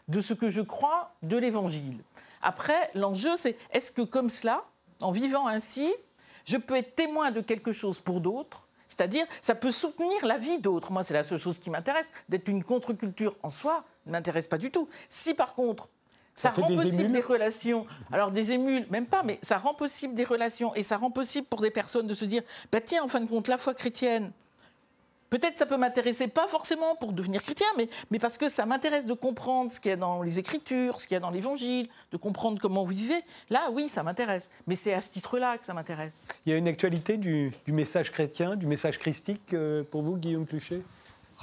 [0.09, 2.03] de ce que je crois de l'Évangile.
[2.43, 4.65] Après, l'enjeu, c'est est-ce que comme cela,
[5.03, 5.93] en vivant ainsi,
[6.45, 8.69] je peux être témoin de quelque chose pour d'autres?
[8.89, 10.93] C'est-à-dire, ça peut soutenir la vie d'autres.
[10.93, 12.11] Moi, c'est la seule chose qui m'intéresse.
[12.29, 14.89] D'être une contre-culture en soi ne m'intéresse pas du tout.
[15.09, 15.89] Si par contre,
[16.35, 19.73] ça, rend des possible émules des relations, alors des émules, même pas, mais ça rend
[19.75, 23.03] possible des relations et ça rend possible pour des personnes de se dire, bah tiens,
[23.03, 24.33] en fin de compte, la foi chrétienne,
[25.31, 29.07] Peut-être ça peut m'intéresser, pas forcément pour devenir chrétien, mais, mais parce que ça m'intéresse
[29.07, 31.89] de comprendre ce qu'il y a dans les Écritures, ce qu'il y a dans l'Évangile,
[32.13, 33.23] de comprendre comment vous vivez.
[33.51, 34.51] Là, oui, ça m'intéresse.
[34.67, 36.29] Mais c'est à ce titre-là que ça m'intéresse.
[36.45, 40.47] Il y a une actualité du, message chrétien, du message christique euh, pour vous, Guillaume
[40.47, 40.83] Pluchet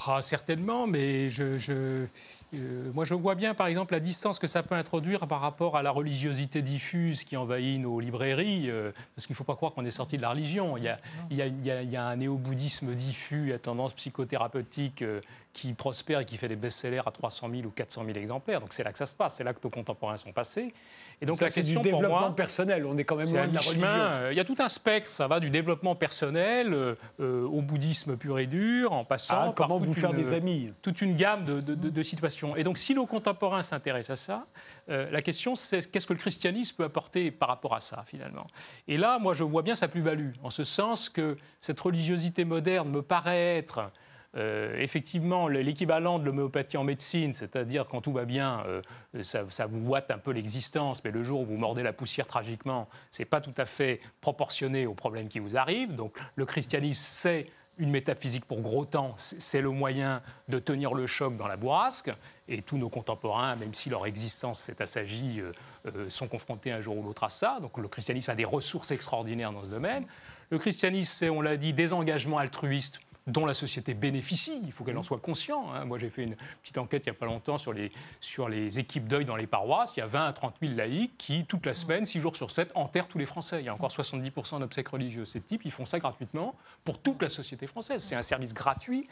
[0.07, 2.07] Ah, certainement, mais je, je-
[2.55, 5.77] euh, moi je vois bien par exemple la distance que ça peut introduire par rapport
[5.77, 9.71] à la religiosité diffuse qui envahit nos librairies, euh, parce qu'il ne faut pas croire
[9.73, 10.77] qu'on est sorti de la religion.
[10.77, 13.53] Il y a, il y a- il y a- il y a un néo-bouddhisme diffus
[13.53, 15.21] à tendance psychothérapeutique euh,
[15.53, 18.61] qui prospère et qui fait des best-sellers à 300 000 ou 400 000 exemplaires.
[18.61, 20.73] Donc c'est là que ça se passe, c'est là que nos contemporains sont passés.
[21.21, 22.85] Et donc Ça, la du question pour développement moi, personnel.
[22.85, 23.87] On est quand même loin de la religion.
[23.87, 25.09] Euh, Il y a tout un spectre.
[25.09, 29.43] Ça va du développement personnel euh, euh, au bouddhisme pur et dur, en passant Ah,
[29.45, 32.03] par comment toute vous faire une- des amis toute une gamme de, de- de- de
[32.03, 32.55] situations.
[32.55, 34.45] Et donc, si nos contemporains s'intéressent à ça,
[34.89, 38.47] euh, la question, c'est qu'est-ce que le christianisme peut apporter par rapport à ça, finalement?
[38.87, 42.89] Et là, moi, je vois bien sa plus-value, en ce sens que cette religiosité moderne
[42.89, 43.91] me paraît être
[44.35, 48.81] euh, effectivement l'équivalent de l'homéopathie en médecine, c'est-à-dire quand tout va bien, euh,
[49.21, 52.89] ça, vous voite un peu l'existence, mais le jour où vous mordez la poussière tragiquement,
[53.11, 55.95] c'est pas tout à fait proportionné aux problèmes qui vous arrivent.
[55.95, 57.45] Donc le christianisme, c'est
[57.77, 62.11] une métaphysique pour gros temps, c'est le moyen de tenir le choc dans la bourrasque.
[62.47, 65.41] Et tous nos contemporains, même si leur existence s'est assagie,
[65.85, 67.59] euh, sont confrontés un jour ou l'autre à ça.
[67.61, 70.05] Donc le christianisme a des ressources extraordinaires dans ce domaine.
[70.49, 74.83] Le christianisme, c'est, on l'a dit, des engagements altruistes dont la société bénéficie, il faut
[74.83, 75.65] qu'elle en soit consciente.
[75.73, 75.85] hein.
[75.85, 78.79] Moi, j'ai fait une petite enquête il n'y a pas longtemps sur les, sur les
[78.79, 79.95] équipes d'œil dans les paroisses.
[79.95, 82.51] Il y a 20 à 30 000 laïcs qui, toute la semaine, 6 jours sur
[82.51, 83.61] 7, enterrent tous les Français.
[83.61, 85.29] Il y a encore 70% d'obsèques religieuses.
[85.29, 88.03] Ces types, ils font ça gratuitement pour toute la société française.
[88.03, 89.05] C'est un service gratuit,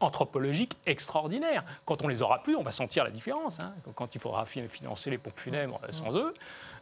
[0.00, 1.64] anthropologique, extraordinaire.
[1.84, 3.60] Quand on les aura plus, on va sentir la différence.
[3.60, 3.74] hein.
[3.94, 6.32] Quand il faudra fi- financer les pompes funèbres euh, sans eux.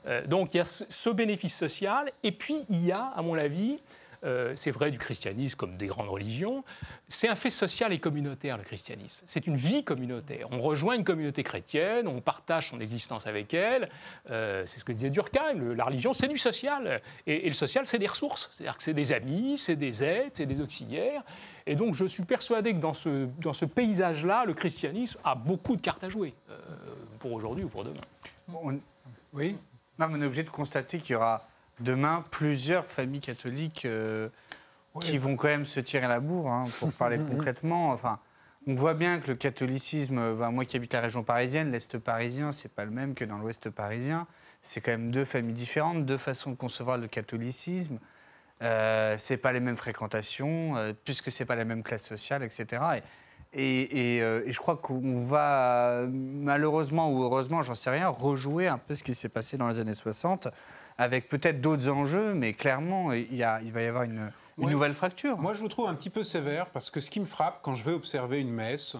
[0.07, 2.11] Euh, donc, il y a ce bénéfice social.
[2.23, 3.79] Et puis, il y a, à mon avis,
[4.25, 6.65] euh, c'est vrai du christianisme comme des grandes religions,
[7.09, 9.21] c'est un fait social et communautaire, le christianisme.
[9.27, 10.49] C'est une vie communautaire.
[10.51, 13.89] On rejoint une communauté chrétienne, on partage son existence avec elle.
[14.31, 17.01] Euh, c'est ce que disait Durkheim, la religion, c'est du social.
[17.27, 18.51] Et, le social, c'est des ressources.
[18.53, 21.23] C'est-à-dire que c'est des amis, c'est des aides, c'est des auxiliaires.
[21.67, 25.77] Et donc, je suis persuadé que dans ce, dans ce paysage-là, le christianisme a beaucoup
[25.77, 26.57] de cartes à jouer, euh,
[27.19, 28.03] pour aujourd'hui ou pour demain.
[29.33, 29.57] Oui.
[29.99, 31.49] on est obligé de constater qu'il y aura
[31.81, 34.29] demain plusieurs familles catholiques euh,
[35.01, 37.91] qui vont quand même se tirer la bourre, hein, pour parler concrètement.
[37.91, 38.19] Enfin,
[38.67, 42.53] on voit bien que le catholicisme, ben, moi qui habite la région parisienne, l'Est parisien,
[42.53, 44.27] c'est pas le même que dans l'Ouest parisien.
[44.63, 47.99] C'est quand même deux familles différentes, deux façons de concevoir le catholicisme.
[48.63, 52.83] Euh, c'est pas les mêmes fréquentations, euh, puisque c'est pas la même classe sociale, etc.
[52.97, 53.03] Et,
[53.53, 58.69] et, et, euh, et je crois qu'on va, malheureusement ou heureusement, j'en sais rien, rejouer
[58.69, 60.49] un peu ce qui s'est passé dans les années 60,
[60.99, 64.67] avec peut-être d'autres enjeux, mais clairement, il, y a, il va y avoir une, une
[64.67, 64.71] Ouais.
[64.73, 65.37] nouvelle fracture.
[65.39, 67.75] Moi, je vous trouve un petit peu sévère parce que ce qui me frappe quand
[67.75, 68.97] je vais observer une messe,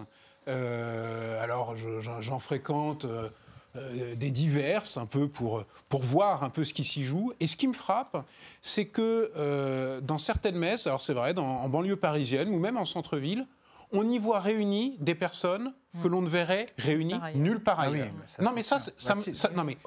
[0.47, 3.29] euh, alors je- j'en fréquente euh,
[3.77, 7.33] euh, des diverses un peu pour, pour voir un peu ce qui s'y joue.
[7.39, 8.25] Et ce qui me frappe,
[8.61, 12.85] c'est que dans certaines messes, alors c'est vrai, dans- en banlieue parisienne ou même en
[12.85, 13.47] centre-ville,
[13.91, 17.21] on y voit réunies des personnes que l'on ne verrait ailleurs.
[17.35, 18.07] nulle part Ah ailleurs.
[18.15, 19.77] mais ça, non, mais ça, Bah, ça- non, mais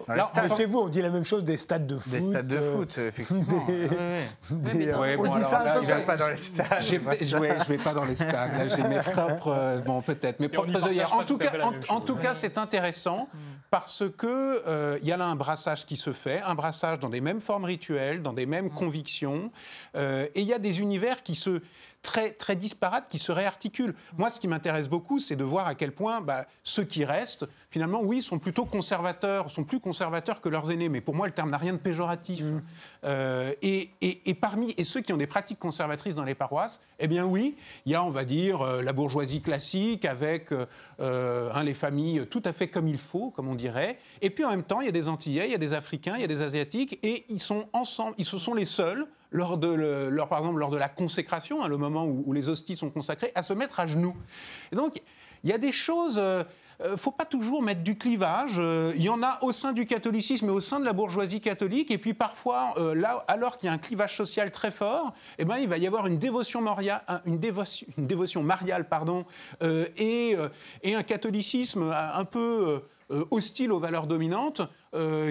[0.57, 2.13] Chez vous, on dit la même chose des stades de foot.
[2.13, 3.65] Des stades de euh, foot, effectivement.
[3.67, 4.19] des- Ouais, ouais.
[4.51, 6.67] des- mais dans- Ouais, on dit alors ça Je vais pas dans les stades.
[6.81, 7.37] J'ai- je
[7.69, 8.69] vais, pas dans les stades.
[8.75, 11.13] J'ai mes propres, euh, bon peut-être, mes propres œillères.
[11.15, 11.53] En tout cas,
[11.89, 13.29] en, tout cas, c'est intéressant
[13.71, 17.11] parce que euh, il y a là un brassage qui se fait, un brassage dans
[17.11, 19.51] des mêmes formes rituelles, dans des mêmes convictions,
[19.97, 21.61] euh, et il y a des univers qui se
[22.03, 23.95] très très disparates qui se réarticulent.
[24.17, 27.47] Moi, ce qui m'intéresse beaucoup, c'est de voir à quel point bah, ceux qui restent,
[27.71, 30.89] finalement, oui, sont plutôt conservateurs, sont plus conservateurs que leurs aînés.
[30.89, 32.43] Mais pour moi, le terme n'a rien de péjoratif.
[33.05, 36.81] Euh, et, et- et parmi et ceux qui ont des pratiques conservatrices dans les paroisses,
[36.99, 41.51] eh bien oui, il y a, on va dire, euh, la bourgeoisie classique avec euh,
[41.55, 43.99] hein, les familles tout à fait comme il faut, comme on dirait.
[44.23, 46.15] Et puis en même temps, il y a des Antillais, il y a des Africains,
[46.17, 48.15] il y a des Asiatiques, et ils sont ensemble.
[48.19, 51.62] Ils se sont les seuls lors de, le- lors, par exemple, lors de la consécration,
[51.62, 54.16] hein, le moment où, où les hosties sont consacrées, à se mettre à genoux.
[54.72, 55.03] Et donc,
[55.45, 56.18] il y a des choses.
[56.18, 56.43] euh,
[56.81, 58.59] euh, faut pas toujours mettre du clivage.
[58.61, 61.41] euh, Il y en a au sein du catholicisme et au sein de la bourgeoisie
[61.41, 61.91] catholique.
[61.91, 65.45] Et puis parfois, euh, là, alors qu'il y a un clivage social très fort, eh
[65.45, 69.26] ben, il va y avoir une dévotion, moria- une dévotion, une dévotion mariale pardon,
[69.64, 70.37] euh, et,
[70.85, 72.81] et un catholicisme un peu
[73.33, 74.61] hostile aux valeurs dominantes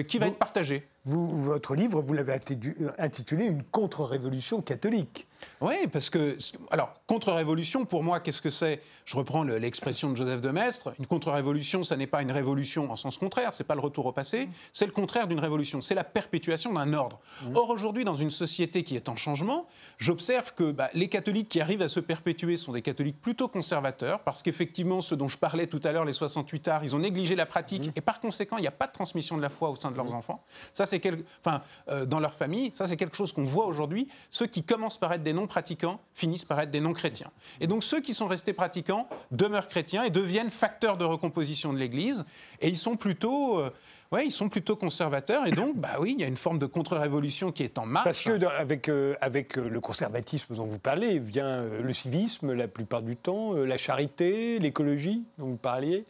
[0.06, 0.86] qui va Vous- être partagé.
[1.10, 5.27] Votre livre, vous l'avez attitu- intitulé Une contre-révolution catholique.
[5.60, 6.36] Oui, parce que,
[6.70, 8.80] alors, contre-révolution, pour moi, qu'est-ce que c'est?
[9.04, 10.92] Je reprends le- l'expression de Joseph de Maistre.
[10.98, 14.12] Une contre-révolution, ça n'est pas une révolution en sens contraire, c'est pas le retour au
[14.12, 17.18] passé, c'est le contraire d'une révolution, c'est la perpétuation d'un ordre.
[17.54, 19.66] Or, aujourd'hui, dans une société qui est en changement,
[19.98, 24.20] j'observe que bah, les catholiques qui arrivent à se perpétuer sont des catholiques plutôt conservateurs,
[24.20, 27.34] parce qu'effectivement, ceux dont je parlais tout à l'heure, les 68 arts, ils ont négligé
[27.36, 29.76] la pratique, et par conséquent, il n'y a pas de transmission de la foi au
[29.76, 30.44] sein de leurs enfants.
[30.72, 34.08] Ça, c'est quel- enfin, euh, dans leur famille, ça, c'est quelque chose qu'on voit aujourd'hui.
[34.30, 37.30] Ceux qui commencent par être des non-pratiquants finissent par être des non-chrétiens.
[37.60, 41.78] Et donc, ceux qui sont restés pratiquants demeurent chrétiens et deviennent facteurs de recomposition de
[41.78, 42.24] l'Église.
[42.60, 43.70] Et ils sont plutôt, euh,
[44.12, 45.46] ouais, ils sont plutôt conservateurs.
[45.46, 48.04] Et donc, bah oui, il y a une forme de contre-révolution qui est en marche.
[48.04, 51.92] Parce que dans- avec, euh, avec euh, le conservatisme dont vous parlez vient euh, le
[51.92, 56.04] civisme la plupart du temps, la charité, l'écologie dont vous parliez,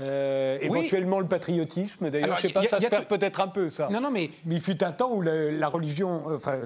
[0.00, 0.66] euh, Oui.
[0.66, 2.10] éventuellement le patriotisme.
[2.10, 3.88] D'ailleurs, je sais pas, a- ça se perd peut-être un peu ça.
[3.90, 6.60] Non, non, mais Mais il fut un temps où la, la religion, enfin,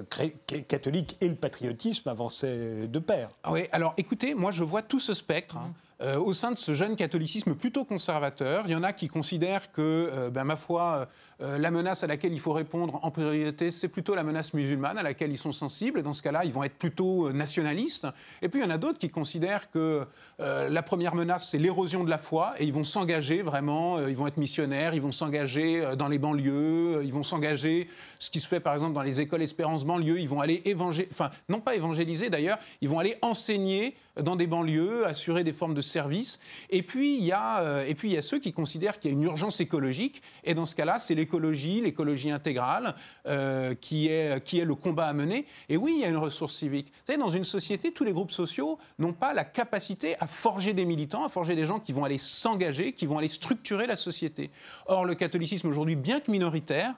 [0.67, 3.29] catholique et le patriotisme avançaient de pair.
[3.43, 5.57] Ah oui, alors écoutez, moi je vois tout ce spectre.
[5.57, 5.71] hein.
[6.01, 9.69] Euh, au sein de ce jeune catholicisme plutôt conservateur, il y en a qui considèrent
[9.73, 11.07] que, euh, ben, ma foi,
[11.41, 14.97] euh, la menace à laquelle il faut répondre en priorité, c'est plutôt la menace musulmane
[14.97, 16.03] à laquelle ils sont sensibles.
[16.03, 18.07] Dans ce cas-là, ils vont être plutôt euh, nationalistes.
[18.41, 20.05] Et puis il y en a d'autres qui considèrent que
[20.41, 22.55] euh, la première menace, c'est l'érosion de la foi.
[22.59, 27.01] Et ils vont s'engager vraiment, ils vont être missionnaires, ils vont s'engager dans les banlieues,
[27.05, 27.87] ils vont s'engager,
[28.19, 31.09] ce qui se fait par exemple dans les écoles Espérance banlieue, ils vont aller évangéliser,
[31.13, 35.73] enfin, non pas évangéliser d'ailleurs, ils vont aller enseigner dans des banlieues, assurer des formes
[35.73, 36.39] de services.
[36.69, 39.13] Et puis, il y a, et puis, il y a ceux qui considèrent qu'il y
[39.13, 40.21] a une urgence écologique.
[40.43, 42.95] Et dans ce cas-là, c'est l'écologie, l'écologie intégrale,
[43.27, 45.45] euh, qui, est, qui est le combat à mener.
[45.69, 46.91] Et oui, il y a une ressource civique.
[47.19, 51.23] Dans une société, tous les groupes sociaux n'ont pas la capacité à forger des militants,
[51.23, 54.49] à forger des gens qui vont aller s'engager, qui vont aller structurer la société.
[54.87, 56.95] Or, le catholicisme, aujourd'hui, bien que minoritaire,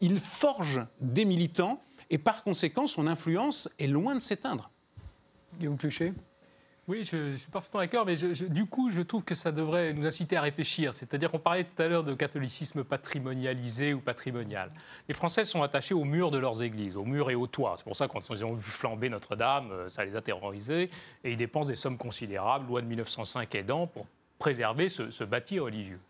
[0.00, 1.82] il forge des militants.
[2.10, 4.70] Et par conséquent, son influence est loin de s'éteindre.
[5.58, 6.12] Guillaume Pluchet
[6.86, 10.06] Oui, je, je suis parfaitement d'accord, mais du coup, je trouve que ça devrait nous
[10.06, 10.92] inciter à réfléchir.
[10.92, 14.70] C'est-à-dire qu'on parlait tout à l'heure de catholicisme patrimonialisé ou patrimonial.
[15.08, 17.74] Les Français sont attachés au mur de leurs églises, au mur et au toit.
[17.78, 20.90] C'est pour ça, ils ont vu flamber Notre-Dame, euh, ça les a terrorisés,
[21.24, 24.06] et ils dépensent des sommes considérables, loi de 1905 aidant, pour
[24.38, 26.00] préserver ce, ce bâti religieux.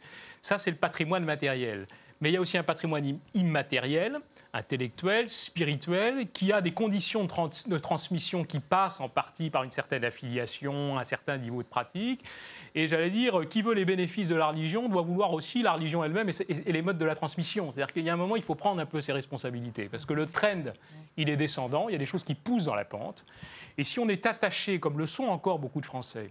[0.43, 1.87] Ça, c'est le patrimoine matériel.
[2.21, 4.17] Mais il y a aussi un patrimoine im- immatériel,
[4.55, 9.65] intellectuel, spirituel, qui a des conditions de, trans- de transmission qui passent en partie par
[9.65, 12.25] une certaine affiliation, un certain niveau de pratique.
[12.77, 16.03] Et j'allais dire, qui veut les bénéfices de la religion doit vouloir aussi la religion
[16.05, 17.71] elle-même et, et les modes de la transmission.
[17.71, 19.89] C'est-à-dire qu'il y a un moment, il faut prendre un peu ses responsabilités.
[19.89, 20.73] Parce que le trend,
[21.17, 23.25] il est descendant, il y a des choses qui poussent dans la pente.
[23.77, 26.29] Et si on est attaché, comme le sont encore beaucoup de Français,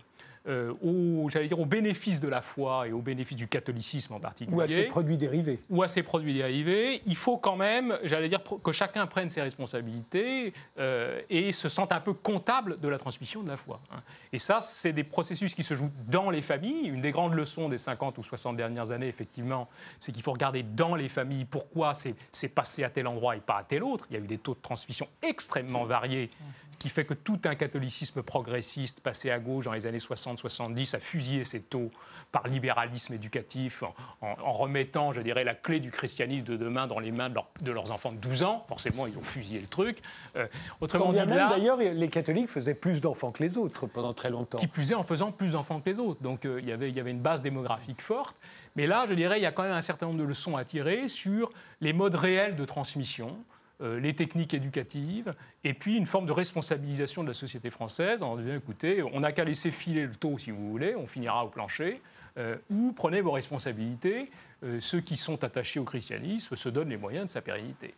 [0.48, 4.20] euh, au, j'allais dire, au bénéfice de la foi et au bénéfice du catholicisme en
[4.20, 5.60] particulier ou à ces produits dérivés.
[5.70, 9.42] ou à ces produits dérivés, il faut quand même, j'allais dire, que chacun prenne ses
[9.42, 13.80] responsabilités euh, et se sente un peu comptable de la transmission de la foi.
[13.92, 14.02] hein.
[14.34, 16.88] Et ça, c'est des processus qui se jouent dans les familles.
[16.88, 19.70] Une des grandes leçons des 50 ou 60 dernières années, effectivement,
[20.00, 23.40] c'est qu'il faut regarder dans les familles pourquoi c'est c'est passé à tel endroit et
[23.40, 24.08] pas à tel autre.
[24.10, 26.30] Il y a eu des taux de transmission extrêmement variés,
[26.72, 30.33] ce qui fait que tout un catholicisme progressiste passé à gauche dans les années 70
[30.36, 31.92] 60-70 à fusiller ces taux
[32.34, 33.84] par libéralisme éducatif,
[34.22, 37.92] en, remettant, je dirais, la clé du christianisme de demain dans les mains de, leurs
[37.92, 38.66] enfants de 12 ans.
[38.68, 40.00] Forcément, ils ont fusillé le truc.
[40.36, 40.48] Euh,
[40.82, 44.58] autrement dit, d'ailleurs, les catholiques faisaient plus d'enfants que les autres pendant très longtemps.
[44.58, 46.24] Qui plus est, en faisant plus d'enfants que les autres.
[46.24, 48.36] Donc, euh, il, y avait, il y avait une base démographique forte.
[48.76, 50.66] Mais là, je dirais, il y a quand même un certain nombre de leçons à
[50.66, 53.38] tirer sur les modes réels de transmission.
[53.84, 55.34] Euh, les techniques éducatives,
[55.66, 59.34] et puis une forme de responsabilisation de la société française en disant écoutez, on n'a
[59.34, 62.02] qu'à laisser filer le taux si vous voulez, on finira au plancher,
[62.38, 64.32] euh, ou prenez vos responsabilités,
[64.64, 67.94] euh, ceux qui sont attachés au christianisme se donnent les moyens de sa pérennité.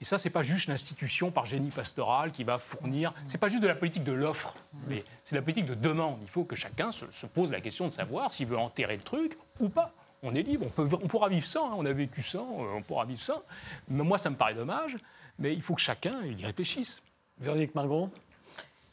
[0.00, 3.12] Et ça, c'est pas juste l'institution par génie pastoral qui va fournir.
[3.26, 4.54] C'est pas juste de la politique de l'offre,
[4.86, 6.18] mais c'est la politique de demande.
[6.22, 9.36] Il faut que chacun se, pose la question de savoir s'il veut enterrer le truc
[9.58, 9.92] ou pas
[10.22, 11.74] on est libre, on, peut, on pourra vivre sans, hein.
[11.76, 13.42] on a vécu sans, euh, on pourra vivre sans.
[13.88, 14.96] Mais moi, ça me paraît dommage,
[15.38, 17.02] mais il faut que chacun y réfléchisse.
[17.38, 18.10] Véronique Margon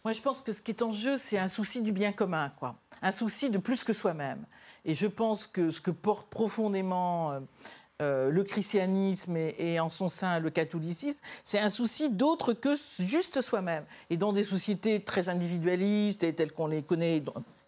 [0.04, 2.52] moi, je pense que ce qui est en jeu, c'est un souci du bien commun,
[2.60, 2.76] quoi.
[3.02, 4.46] Un souci de plus que soi-même.
[4.86, 7.40] Et je pense que ce que porte profondément euh,
[8.04, 13.42] euh, le christianisme et, en son sein le catholicisme, c'est un souci d'autre que juste
[13.42, 13.84] soi-même.
[14.12, 17.24] Et dans des sociétés très individualistes et telles qu'on les connaît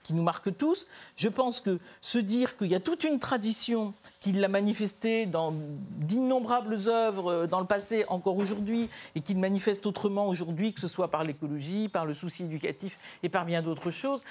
[0.07, 0.87] qui nous marque tous.
[1.17, 5.53] Je pense que se dire qu'il y a toute une tradition qui l'a manifesté dans
[5.97, 10.87] d'innombrables œuvres euh, dans le passé, encore aujourd'hui, et qu'il manifeste autrement aujourd'hui, que ce
[10.87, 14.23] soit par l'écologie, par le souci éducatif et par bien d'autres choses,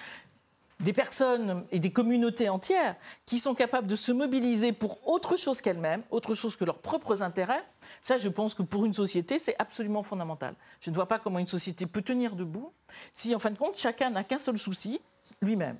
[0.81, 2.97] des personnes et des communautés entières
[3.27, 7.23] qui sont capables de se mobiliser pour autre chose qu'elles-mêmes, autre chose que leurs propres
[7.23, 7.65] intérêts,
[8.01, 10.55] ça je pense que pour une société c'est absolument fondamental.
[10.81, 12.73] Je ne vois pas comment une société peut tenir debout
[13.13, 15.01] si en fin de compte chacun n'a qu'un seul souci,
[15.43, 15.79] lui-même.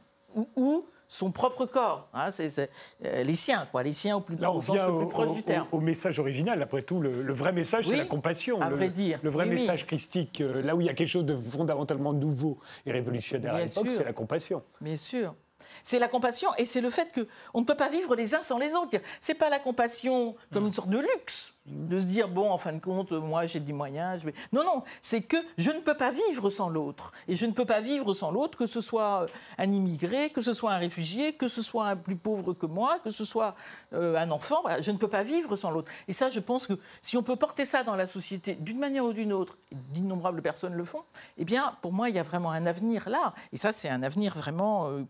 [0.57, 2.69] Ou, son propre corps, hein, c'est
[3.05, 5.69] euh, les siens, quoi, les siens au plus, Là, on vient au, proche du terme.
[5.71, 8.61] Au, message original, après tout, le, vrai message, c'est la compassion.
[8.61, 9.21] À le, vrai dire.
[9.23, 12.59] Le vrai message christique, euh, là où il y a quelque chose de fondamentalement nouveau
[12.85, 14.63] et révolutionnaire à l'époque, c'est la compassion.
[14.81, 15.35] Bien sûr.
[15.83, 18.59] C'est la compassion et c'est le fait qu'on ne peut pas vivre les uns sans
[18.59, 18.99] les autres.
[19.21, 22.73] C'est pas la compassion comme une sorte de luxe de se dire bon en fin
[22.73, 26.11] de compte moi j'ai des moyens je non non c'est que je ne peux pas
[26.11, 27.13] vivre sans l'autre.
[27.29, 29.27] Et je ne peux pas vivre sans l'autre que ce soit euh,
[29.59, 32.99] un immigré que ce soit un réfugié que ce soit un plus pauvre que moi
[33.01, 33.55] que ce soit
[33.93, 35.91] euh, un enfant je ne peux pas vivre sans l'autre.
[36.09, 39.05] Et ça je pense que si on peut porter ça dans la société d'une manière
[39.05, 41.03] ou d'une autre d'innombrables personnes le font
[41.39, 43.35] eh bien pour moi il y a vraiment un avenir là.
[43.53, 45.03] Et ça c'est un avenir vraiment euh,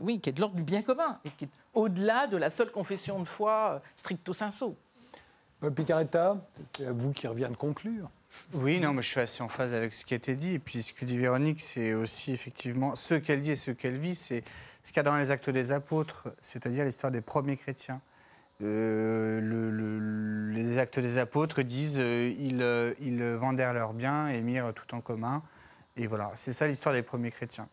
[0.00, 2.70] oui qui est de l'ordre du bien commun et qui est au-delà de la seule
[2.70, 4.74] confession de foi stricto sensu
[5.60, 6.38] Paul Picaretta,
[6.74, 8.08] c'est à vous qui revient de conclure.
[8.54, 10.54] Oui, non, mais je suis assez en phase avec ce qui a été dit.
[10.54, 13.98] Et puis ce que dit Véronique, c'est aussi effectivement ce qu'elle dit et ce qu'elle
[13.98, 14.42] vit, c'est
[14.82, 18.00] ce qu'il y a dans les actes des apôtres, c'est-à-dire l'histoire des premiers chrétiens.
[18.62, 24.94] Euh, les actes des apôtres disent euh, euh, ils, vendèrent leurs biens et mirent tout
[24.94, 25.42] en commun.
[25.96, 27.68] Et voilà, c'est ça l'histoire des premiers chrétiens.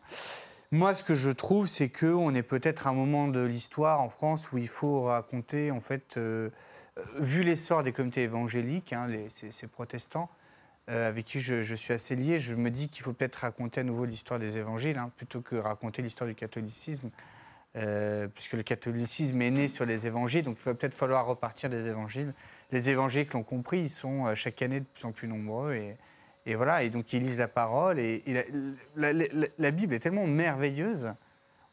[0.70, 4.10] Moi, ce que je trouve, c'est qu'on est peut-être à un moment de l'histoire en
[4.10, 6.18] France où il faut raconter en fait
[7.18, 10.28] vu l'essor des communautés évangéliques, hein, ces, protestants,
[10.88, 13.84] euh, avec qui je, suis assez lié, je me dis qu'il faut peut-être raconter à
[13.84, 17.10] nouveau l'histoire des évangiles, hein, plutôt que raconter l'histoire du catholicisme,
[17.76, 21.68] euh, puisque le catholicisme est né sur les évangiles, donc il va peut-être falloir repartir
[21.68, 22.32] des évangiles.
[22.72, 26.54] Les évangéliques l'ont compris, ils sont euh, chaque année de plus en plus nombreux, et,
[26.54, 28.22] voilà, et donc ils lisent la parole, et,
[28.96, 31.12] la Bible est tellement merveilleuse,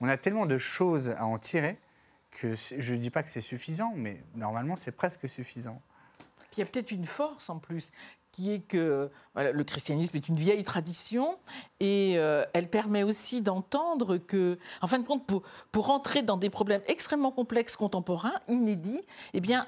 [0.02, 1.78] on a tellement de choses à en tirer,
[2.42, 5.82] je ne dis pas que c'est suffisant, mais normalement, c'est presque suffisant.
[6.56, 7.92] il y a peut-être une force en plus,
[8.36, 11.40] qui est que le christianisme est une vieille tradition
[11.80, 16.36] et euh, elle permet aussi d'entendre que, en fin de compte, pour, pour rentrer dans
[16.36, 19.02] des problèmes extrêmement complexes, contemporains, inédits,
[19.34, 19.68] eh bien,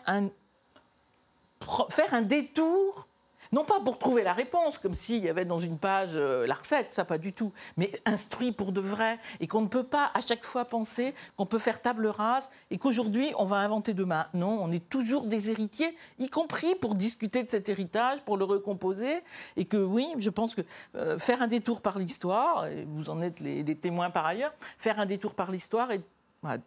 [1.89, 3.07] faire un détour
[3.51, 6.55] non pas pour trouver la réponse, comme s'il y avait dans une page euh, la
[6.55, 10.11] recette, ça pas du tout, mais instruit pour de vrai, et qu'on ne peut pas
[10.13, 14.27] à chaque fois penser qu'on peut faire table rase et qu'aujourd'hui on va inventer demain.
[14.33, 18.45] Non, on est toujours des héritiers, y compris pour discuter de cet héritage, pour le
[18.45, 19.21] recomposer,
[19.55, 20.61] et que oui, je pense que
[20.95, 24.99] euh, faire un détour par l'histoire, et vous en êtes les, témoins par ailleurs, faire
[24.99, 25.89] un détour par l'histoire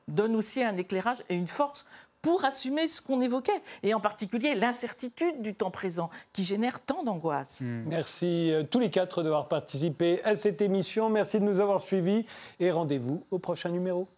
[0.08, 1.84] donne aussi un éclairage et une force
[2.22, 7.02] pour assumer ce qu'on évoquait, et en particulier l'incertitude du temps présent qui génère tant
[7.04, 7.62] d'angoisse.
[7.62, 7.84] Hmm.
[7.86, 11.08] Merci euh, tous les quatre d'avoir participé à cette émission.
[11.10, 12.26] Merci de nous avoir suivis
[12.58, 14.08] et rendez-vous au prochain numéro.